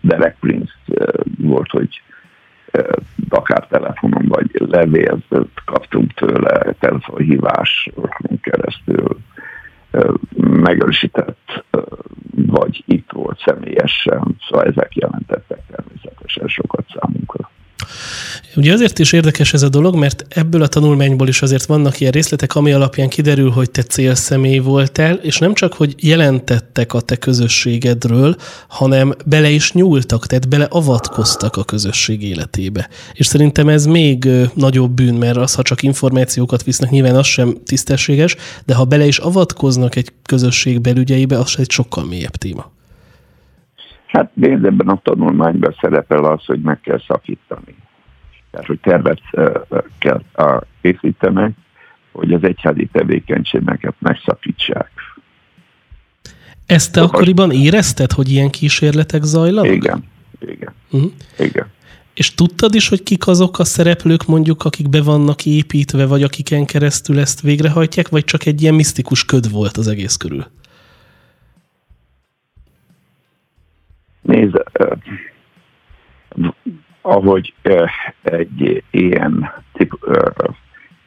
[0.00, 0.72] Derek Prince
[1.38, 2.02] volt, hogy
[3.28, 5.24] akár telefonon vagy levélt
[5.64, 9.18] kaptunk tőle, telefonhíváson keresztül
[10.36, 11.64] megerősített,
[12.30, 17.50] vagy itt volt személyesen, szóval ezek jelentettek természetesen sokat számunkra.
[18.56, 22.12] Ugye azért is érdekes ez a dolog, mert ebből a tanulmányból is azért vannak ilyen
[22.12, 27.16] részletek, ami alapján kiderül, hogy te célszemély voltál, és nem csak, hogy jelentettek a te
[27.16, 28.36] közösségedről,
[28.68, 32.88] hanem bele is nyúltak, tehát beleavatkoztak a közösség életébe.
[33.12, 37.56] És szerintem ez még nagyobb bűn, mert az, ha csak információkat visznek, nyilván az sem
[37.64, 42.72] tisztességes, de ha bele is avatkoznak egy közösség belügyeibe, az egy sokkal mélyebb téma.
[44.14, 47.76] Hát nézd, ebben a tanulmányban szerepel az, hogy meg kell szakítani.
[48.50, 49.20] Tehát, hogy tervet
[49.98, 50.22] kell
[50.80, 51.52] készítenek,
[52.12, 54.90] hogy az egyházi tevékenységeket megszakítsák.
[56.66, 59.72] Ezt te akkoriban érezted, hogy ilyen kísérletek zajlanak?
[59.72, 60.04] Igen,
[60.40, 61.12] igen, uh-huh.
[61.38, 61.66] igen.
[62.14, 66.64] És tudtad is, hogy kik azok a szereplők mondjuk, akik be vannak építve, vagy akiken
[66.64, 70.46] keresztül ezt végrehajtják, vagy csak egy ilyen misztikus köd volt az egész körül?
[74.24, 74.62] Nézd,
[77.00, 77.54] ahogy
[78.22, 79.92] egy ilyen tip,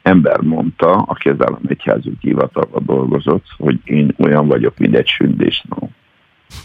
[0.02, 5.90] ember mondta, aki az államegyházügyi hivatalban dolgozott, hogy én olyan vagyok, mint egy sündésznó.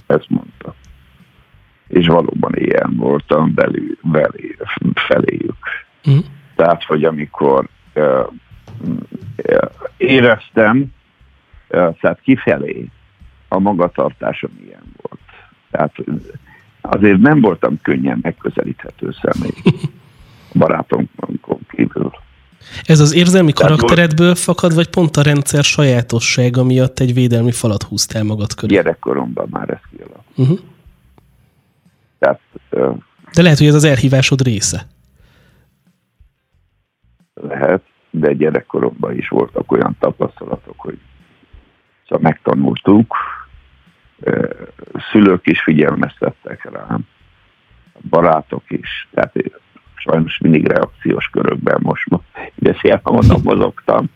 [0.08, 0.76] Ezt mondta.
[1.88, 4.56] És valóban ilyen voltam belül, belül
[4.93, 5.58] feléjük.
[6.10, 6.18] Mm.
[6.56, 8.28] Tehát, hogy amikor uh,
[9.97, 12.89] éreztem, uh, tehát kifelé
[13.47, 15.22] a magatartásom ilyen volt.
[15.72, 15.93] Tehát
[16.84, 19.54] azért nem voltam könnyen megközelíthető személy
[20.60, 22.12] barátomkon kívül.
[22.84, 28.24] Ez az érzelmi karakteredből fakad, vagy pont a rendszer sajátossága miatt egy védelmi falat húztál
[28.24, 28.78] magad körül?
[28.78, 30.26] Gyerekkoromban már ez kialakult.
[30.36, 30.60] Uh-huh.
[32.20, 32.40] Tehát,
[32.72, 32.98] uh,
[33.34, 34.88] de lehet, hogy ez az elhívásod része.
[37.34, 41.00] Lehet, de gyerekkoromban is voltak olyan tapasztalatok, hogy
[42.08, 43.16] szóval megtanultuk,
[45.11, 47.07] szülők is figyelmeztettek rám,
[48.09, 49.34] barátok is, tehát
[49.95, 52.07] sajnos mindig reakciós körökben most
[52.55, 54.09] ide szépen mondom, mozogtam,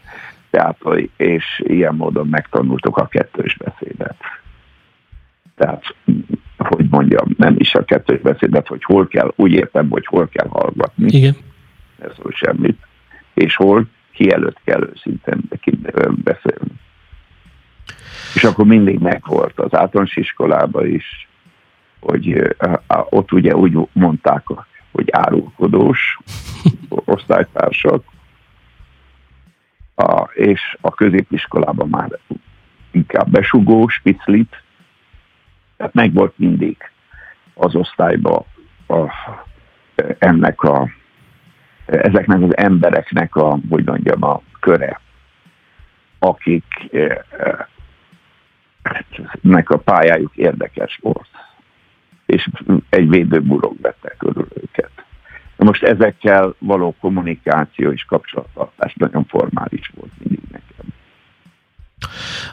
[0.49, 0.77] tehát,
[1.17, 4.15] és ilyen módon megtanultuk a kettős beszédet.
[5.55, 5.95] Tehát,
[6.57, 10.47] hogy mondjam, nem is a kettős beszédet, hogy hol kell, úgy értem, hogy hol kell
[10.47, 11.17] hallgatni.
[11.17, 11.35] Igen.
[11.99, 12.77] Ez szól semmit.
[13.33, 15.41] És hol ki előtt kell őszintén
[16.23, 16.71] beszélni
[18.33, 21.27] és akkor mindig megvolt az általános iskolában is,
[21.99, 22.55] hogy
[23.09, 24.43] ott ugye úgy mondták,
[24.91, 26.19] hogy árulkodós
[26.89, 28.03] osztálytársak,
[29.95, 32.19] a, és a középiskolában már
[32.91, 34.63] inkább besugó, spiclit,
[35.77, 36.77] tehát meg volt mindig
[37.53, 38.45] az osztályban
[38.87, 39.05] a,
[40.17, 40.89] ennek a,
[41.85, 45.01] ezeknek az embereknek a, hogy mondjam, a köre,
[46.19, 46.65] akik
[49.41, 51.27] nek a pályájuk érdekes volt.
[52.25, 52.49] És
[52.89, 54.91] egy védőburok vette körül őket.
[55.57, 60.93] Most ezekkel való kommunikáció és kapcsolattartás nagyon formális volt mindig nekem.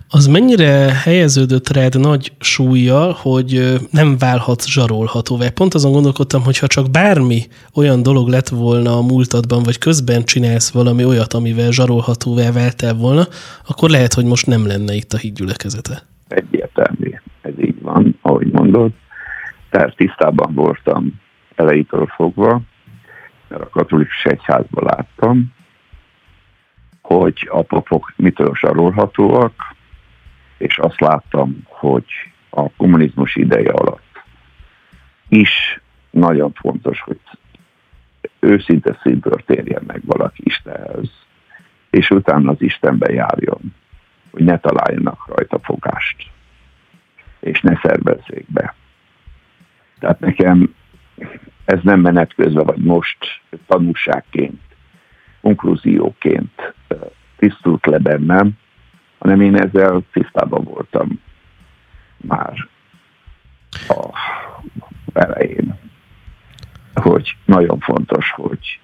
[0.08, 5.48] Az mennyire helyeződött rád nagy súlya, hogy nem válhatsz zsarolhatóvá?
[5.48, 7.42] Pont azon gondolkodtam, hogy ha csak bármi
[7.74, 13.26] olyan dolog lett volna a múltadban, vagy közben csinálsz valami olyat, amivel zsarolhatóvá váltál volna,
[13.66, 16.13] akkor lehet, hogy most nem lenne itt a hídgyülekezete.
[16.34, 17.10] Egyértelmű.
[17.40, 18.92] Ez így van, ahogy mondod.
[19.70, 21.20] Tehát tisztában voltam
[21.54, 22.60] elejétől fogva,
[23.48, 25.52] mert a katolikus egyházban láttam,
[27.00, 29.74] hogy a papok mitől zsarolhatóak,
[30.58, 32.04] és azt láttam, hogy
[32.50, 34.22] a kommunizmus ideje alatt
[35.28, 35.80] is
[36.10, 37.20] nagyon fontos, hogy
[38.38, 41.10] őszinte szívből térjen meg valaki Istenhez,
[41.90, 43.74] és utána az Istenbe járjon,
[44.34, 46.30] hogy ne találjanak rajta fogást,
[47.40, 48.74] és ne szervezzék be.
[49.98, 50.74] Tehát nekem
[51.64, 53.18] ez nem menet közben, vagy most
[53.66, 54.60] tanúságként,
[55.40, 56.74] konklúzióként
[57.36, 58.50] tisztult le bennem,
[59.18, 61.20] hanem én ezzel tisztában voltam
[62.16, 62.68] már
[63.88, 64.08] a
[65.12, 65.78] elején,
[66.94, 68.80] hogy nagyon fontos, hogy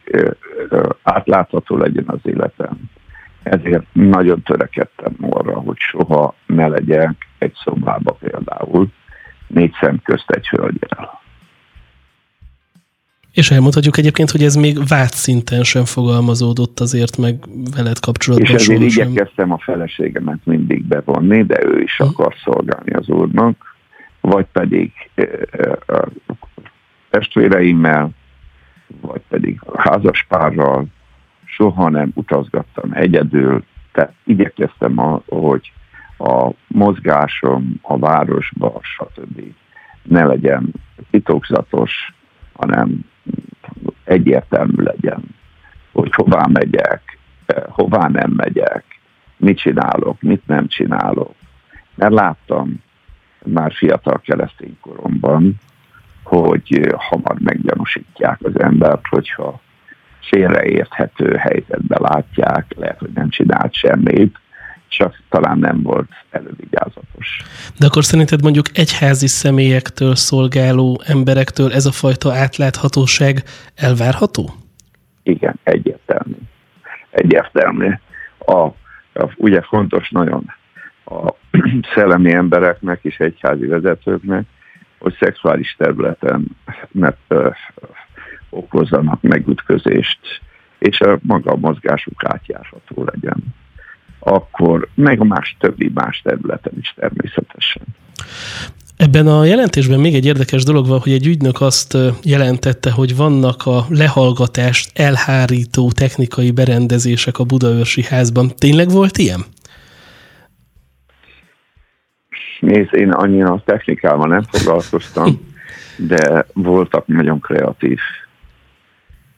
[1.02, 2.90] átlátható legyen az életem.
[3.42, 8.92] Ezért nagyon törekedtem arra, hogy soha ne legyek egy szobába például
[9.46, 11.20] négy szem közt egy hölgyel.
[13.32, 17.36] És elmondhatjuk egyébként, hogy ez még vád szinten sem fogalmazódott azért meg
[17.76, 18.54] veled kapcsolatban.
[18.54, 23.76] És ezért igyekeztem a feleségemet mindig bevonni, de ő is akar szolgálni az úrnak,
[24.20, 24.92] vagy pedig
[25.86, 26.08] a
[27.10, 28.10] testvéreimmel,
[29.00, 30.86] vagy pedig a házaspárral,
[31.54, 35.72] soha nem utazgattam egyedül, tehát igyekeztem, a, hogy
[36.18, 39.40] a mozgásom a városba, stb.
[40.02, 40.72] ne legyen
[41.10, 42.14] titokzatos,
[42.52, 43.00] hanem
[44.04, 45.22] egyértelmű legyen,
[45.92, 48.84] hogy hová megyek, eh, hová nem megyek,
[49.36, 51.34] mit csinálok, mit nem csinálok.
[51.94, 52.82] Mert láttam
[53.44, 55.54] már fiatal keresztény koromban,
[56.22, 59.60] hogy hamar meggyanúsítják az embert, hogyha
[60.28, 64.38] félreérthető helyzetbe látják, lehet, hogy nem csinált semmit,
[64.88, 67.42] csak talán nem volt elővigyázatos.
[67.78, 73.42] De akkor szerinted mondjuk egyházi személyektől szolgáló emberektől ez a fajta átláthatóság
[73.76, 74.50] elvárható?
[75.22, 76.36] Igen, egyértelmű.
[77.10, 77.90] Egyértelmű.
[78.38, 80.44] A, a, ugye fontos nagyon
[81.04, 81.34] a
[81.94, 84.44] szellemi embereknek és egyházi vezetőknek,
[84.98, 86.44] hogy szexuális területen
[86.90, 87.34] mert,
[88.50, 90.18] okozzanak megütközést,
[90.78, 93.54] és a maga a mozgásuk átjárható legyen
[94.20, 97.82] akkor meg a más többi más területen is természetesen.
[98.96, 103.66] Ebben a jelentésben még egy érdekes dolog van, hogy egy ügynök azt jelentette, hogy vannak
[103.66, 108.50] a lehallgatást elhárító technikai berendezések a Budaörsi házban.
[108.58, 109.40] Tényleg volt ilyen?
[112.60, 115.40] Nézd, én annyira a technikával nem foglalkoztam,
[116.12, 117.98] de voltak nagyon kreatív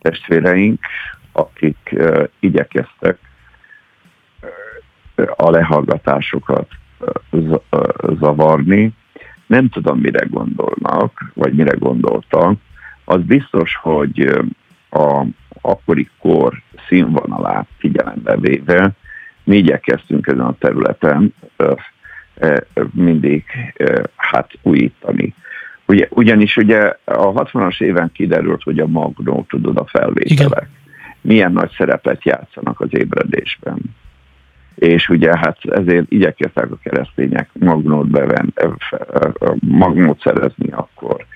[0.02, 0.80] testvéreink,
[1.32, 1.94] akik
[2.38, 3.18] igyekeztek
[5.36, 6.68] a lehallgatásokat
[8.18, 8.92] zavarni.
[9.46, 12.58] Nem tudom, mire gondolnak, vagy mire gondoltak.
[13.04, 14.42] Az biztos, hogy
[14.90, 15.24] a
[15.60, 18.90] akkori kor színvonalát figyelembe véve
[19.44, 21.34] mi igyekeztünk ezen a területen
[22.92, 23.44] mindig
[24.16, 25.34] hát újítani.
[25.86, 30.68] Ugye, ugyanis ugye a 60-as éven kiderült, hogy a magnó, tudod, a felvételek Igen.
[31.20, 33.78] milyen nagy szerepet játszanak az ébredésben
[34.74, 38.54] és ugye hát ezért igyekeztek a keresztények magnót, beven,
[39.60, 41.26] magnót szerezni akkor,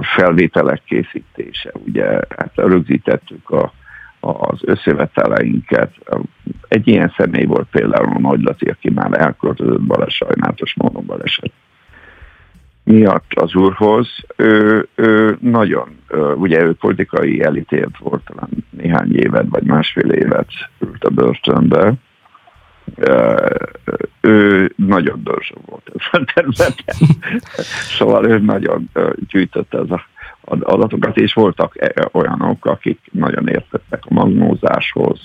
[0.00, 2.04] felvételek készítése, ugye
[2.36, 3.72] hát rögzítettük a,
[4.20, 5.94] az összeveteleinket.
[6.68, 11.52] Egy ilyen személy volt például a Nagy Laci, aki már elköltözött bale, sajnálatos módon baleset
[12.86, 14.08] miatt az úrhoz.
[14.36, 15.98] Ő, ő nagyon,
[16.34, 21.94] ugye ő politikai elítélt volt, talán néhány évet vagy másfél évet ült a börtönbe,
[24.20, 26.96] ő nagyon dörzső volt ezen a területen.
[27.98, 28.90] szóval ő nagyon
[29.28, 30.00] gyűjtötte az
[30.60, 35.20] adatokat, és voltak e, olyanok, akik nagyon értettek a magnózáshoz,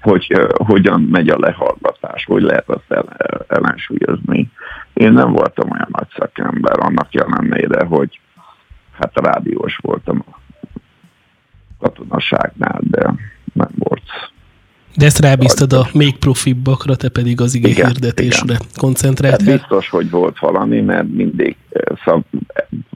[0.00, 3.06] hogy hogyan megy a lehallgatás, hogy lehet azt
[3.46, 4.50] ellensúlyozni.
[4.94, 8.20] Én nem voltam olyan nagy szakember, annak jelenére, hogy
[8.92, 10.38] hát a rádiós voltam a
[11.78, 13.14] katonaságnál, de
[13.52, 14.02] nem volt
[14.96, 19.46] de ezt rábíztad a még profibbakra, te pedig az igény hirdetésre koncentráltál.
[19.46, 22.24] Hát biztos, hogy volt valami, mert mindig eh, szab,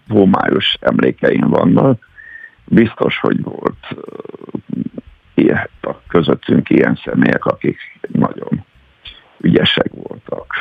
[0.09, 2.09] homályos emlékeim vannak.
[2.64, 4.03] Biztos, hogy volt uh,
[5.34, 5.68] ilyen,
[6.09, 7.78] közöttünk ilyen személyek, akik
[8.12, 8.64] nagyon
[9.40, 10.55] ügyesek voltak,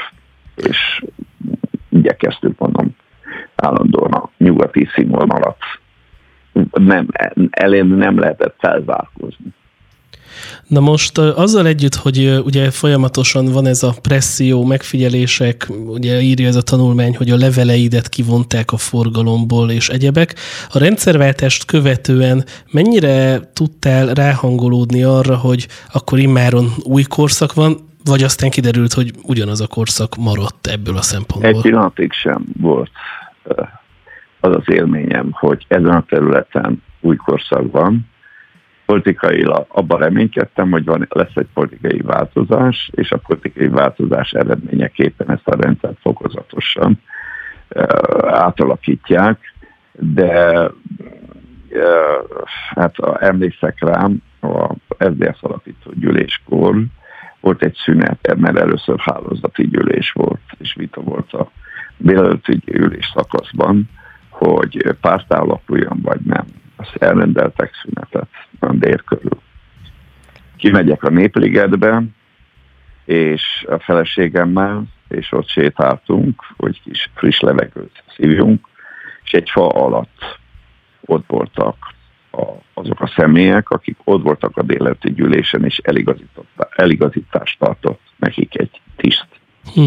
[0.56, 1.04] és
[1.98, 2.96] igyekeztük, mondom,
[3.56, 5.58] állandóan a nyugati színvonalat
[6.72, 7.08] nem,
[7.50, 9.46] elén nem lehetett felzárkózni.
[10.68, 16.56] Na most azzal együtt, hogy ugye folyamatosan van ez a presszió, megfigyelések, ugye írja ez
[16.56, 20.36] a tanulmány, hogy a leveleidet kivonták a forgalomból és egyebek.
[20.72, 28.50] A rendszerváltást követően mennyire tudtál ráhangolódni arra, hogy akkor immáron új korszak van, vagy aztán
[28.50, 31.52] kiderült, hogy ugyanaz a korszak maradt ebből a szempontból?
[31.52, 32.92] Egy pillanatig sem volt
[34.40, 38.10] az az élményem, hogy ezen a területen új korszak van,
[38.86, 45.48] politikailag abban reménykedtem, hogy van, lesz egy politikai változás, és a politikai változás eredményeképpen ezt
[45.48, 47.02] a rendszert fokozatosan
[48.22, 49.54] átalakítják,
[49.92, 50.70] de
[52.76, 56.76] hát emlékszek rám, a SZDSZ alapító gyűléskor
[57.40, 61.52] volt egy szünet, mert először hálózati gyűlés volt, és vita volt a
[61.98, 63.90] délelőtti gyűlés szakaszban,
[64.30, 68.30] hogy párt alakuljon, vagy nem azt elrendeltek szünetet
[68.60, 69.42] a dél körül.
[70.56, 72.04] Kimegyek a Népligetbe,
[73.06, 78.68] és a feleségemmel, és ott sétáltunk, hogy kis friss levegőt szívjunk,
[79.24, 80.40] és egy fa alatt
[81.02, 81.96] ott voltak
[82.38, 85.82] a, azok a személyek, akik ott voltak a délelőtti gyűlésen, és
[86.76, 89.28] eligazítást tartott nekik egy tiszt,
[89.74, 89.86] hm.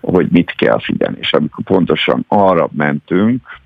[0.00, 1.16] hogy mit kell figyelni.
[1.20, 3.60] És amikor pontosan arra mentünk,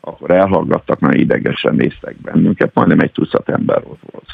[0.00, 4.30] akkor elhallgattak, nagyon idegesen néztek bennünket, majdnem egy tucat ember ott volt.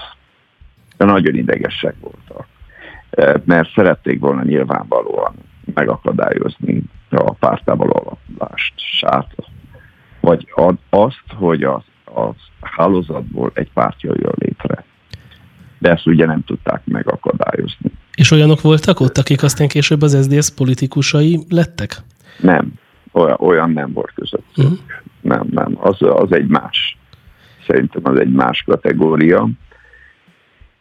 [0.97, 2.47] De nagyon idegesek voltak,
[3.11, 5.35] e, mert szerették volna nyilvánvalóan
[5.75, 9.35] megakadályozni a pártával alakulást, sát,
[10.21, 10.53] vagy
[10.91, 11.83] azt, hogy az,
[12.15, 14.85] az hálózatból egy pártja jön létre.
[15.79, 17.91] De ezt ugye nem tudták megakadályozni.
[18.15, 21.97] És olyanok voltak ott, akik aztán később az SZDSZ politikusai lettek?
[22.41, 22.73] Nem,
[23.13, 24.65] olyan, olyan nem volt közöttük.
[24.65, 24.79] Uh-huh
[25.23, 26.99] nem, nem, az, az egy más.
[27.67, 29.49] Szerintem az egy más kategória.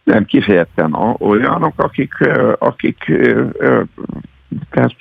[0.03, 2.13] Nem kifejezetten olyanok, akik,
[2.57, 3.11] akik
[4.69, 4.95] tehát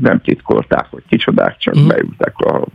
[0.00, 1.88] nem titkolták, hogy kicsodák, csak uh-huh.
[1.88, 2.66] beültek a,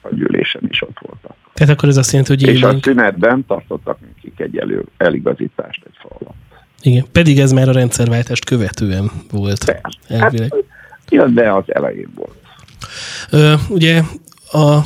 [0.00, 1.36] a gyűlésen, is ott voltak.
[1.54, 2.74] Tehát akkor ez azt jelenti, hogy És élénk...
[2.74, 6.36] a szünetben tartottak nekik egy elő, eligazítást egy fal alatt.
[6.82, 9.82] Igen, pedig ez már a rendszerváltást követően volt.
[10.08, 10.52] Elvileg.
[10.52, 10.64] Hát,
[11.08, 12.36] ja, de az elején volt.
[13.30, 14.02] Ö, ugye
[14.52, 14.84] a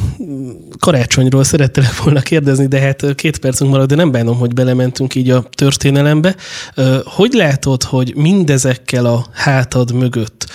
[0.79, 5.31] karácsonyról szerettelek volna kérdezni, de hát két percünk marad, de nem bánom, hogy belementünk így
[5.31, 6.37] a történelembe.
[7.05, 10.47] Hogy látod, hogy mindezekkel a hátad mögött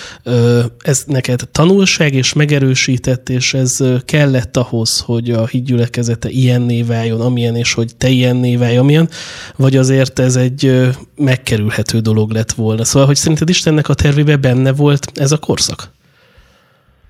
[0.78, 7.56] ez neked tanulság és megerősített, és ez kellett ahhoz, hogy a hídgyülekezete ilyenné váljon, amilyen,
[7.56, 9.08] és hogy te ilyenné válj, amilyen,
[9.56, 12.84] vagy azért ez egy megkerülhető dolog lett volna.
[12.84, 15.90] Szóval, hogy szerinted Istennek a tervében benne volt ez a korszak?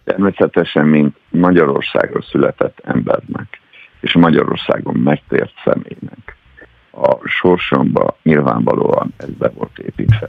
[0.04, 3.60] Természetesen, mint Magyarországon született embernek,
[4.00, 6.36] és Magyarországon megtért személynek.
[6.90, 10.28] A sorsomba nyilvánvalóan ez be volt építve.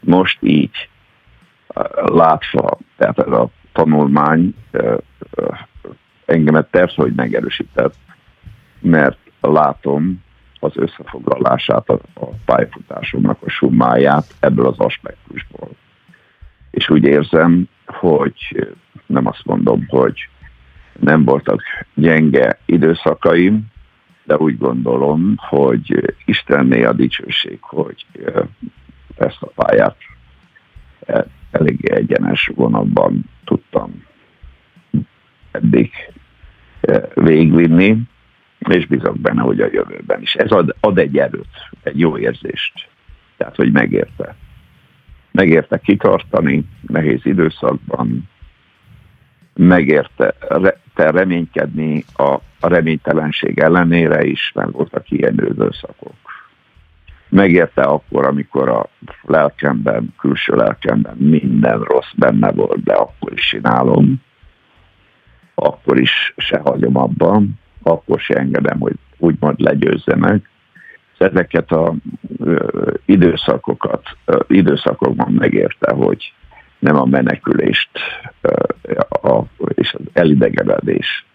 [0.00, 0.88] Most így
[1.94, 4.54] látva, tehát ez a tanulmány
[6.24, 7.94] engemet persze, hogy megerősített,
[8.80, 10.22] mert látom
[10.60, 12.00] az összefoglalását, a
[12.44, 15.68] pályafutásomnak a summáját ebből az aspektusból.
[16.70, 18.74] És úgy érzem, hogy
[19.06, 20.28] nem azt mondom, hogy
[21.00, 21.62] nem voltak
[21.94, 23.66] gyenge időszakaim,
[24.24, 28.06] de úgy gondolom, hogy Istenné a dicsőség, hogy
[29.16, 29.96] ezt a pályát
[31.50, 34.04] eléggé egyenes vonatban tudtam
[35.50, 35.92] eddig
[37.14, 37.98] végvinni,
[38.58, 40.34] és bízok benne, hogy a jövőben is.
[40.34, 42.88] Ez ad, ad egy erőt, egy jó érzést.
[43.36, 44.36] Tehát, hogy megérte
[45.34, 48.28] megérte kitartani nehéz időszakban,
[49.54, 50.34] megérte
[50.94, 56.14] te reménykedni a, a reménytelenség ellenére is, mert voltak ilyen időszakok.
[57.28, 58.88] Megérte akkor, amikor a
[59.22, 64.22] lelkemben, külső lelkemben minden rossz benne volt, de akkor is csinálom,
[65.54, 70.50] akkor is se hagyom abban, akkor se engedem, hogy úgymond legyőzzenek,
[71.24, 71.94] ezeket a
[73.04, 74.02] időszakokat,
[74.46, 76.32] időszakokban megérte, hogy
[76.78, 77.90] nem a menekülést
[79.08, 79.40] a,
[79.74, 81.26] és az elidegenedés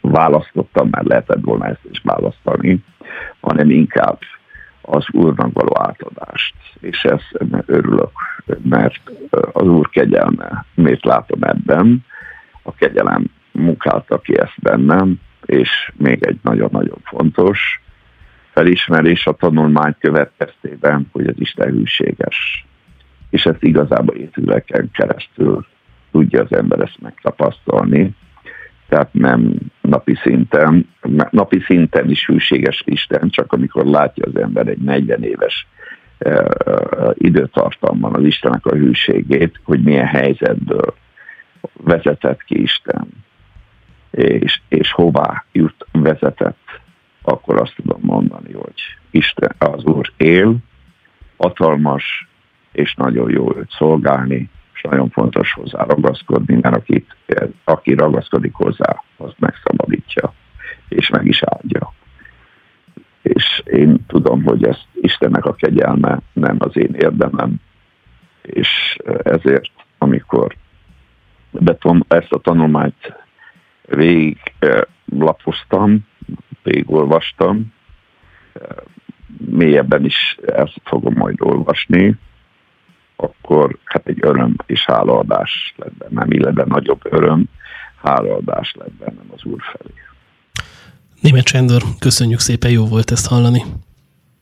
[0.00, 2.84] választottam, mert lehetett volna ezt is választani,
[3.40, 4.18] hanem inkább
[4.82, 6.54] az Úrnak való átadást.
[6.80, 8.10] És ezt örülök,
[8.62, 9.00] mert
[9.52, 12.04] az Úr kegyelme, miért látom ebben,
[12.62, 17.82] a kegyelem munkálta ki ezt bennem, és még egy nagyon-nagyon fontos,
[18.52, 22.66] felismerés a tanulmány következtében, hogy az Isten hűséges.
[23.30, 25.66] és ezt igazából évtizedeken keresztül
[26.10, 28.14] tudja az ember ezt megtapasztalni.
[28.88, 30.88] Tehát nem napi szinten,
[31.30, 35.66] napi szinten is hűséges Isten, csak amikor látja az ember egy 40 éves
[36.18, 40.94] uh, időtartamban az Istenek a hűségét, hogy milyen helyzetből
[41.76, 43.08] vezetett ki Isten,
[44.10, 46.80] és, és hová jut vezetett,
[47.22, 50.56] akkor azt tudom mondani, hogy Isten, az Úr él,
[51.36, 52.28] hatalmas,
[52.72, 57.16] és nagyon jó őt szolgálni, és nagyon fontos hozzá ragaszkodni, mert akit,
[57.64, 60.32] aki ragaszkodik hozzá, azt megszabadítja,
[60.88, 61.92] és meg is áldja.
[63.22, 67.54] És én tudom, hogy ez Istennek a kegyelme nem az én érdemem,
[68.42, 70.56] és ezért, amikor
[71.50, 73.12] beton, ezt a tanulmányt
[73.82, 74.38] végig
[75.04, 76.08] lapoztam,
[76.62, 77.72] végigolvastam,
[79.38, 82.16] mélyebben is ezt fogom majd olvasni,
[83.16, 87.44] akkor hát egy öröm és hálaadás lett bennem, illetve nagyobb öröm,
[88.02, 89.94] hálaadás lett bennem az Úr felé.
[91.20, 93.62] Német Sándor, köszönjük szépen, jó volt ezt hallani.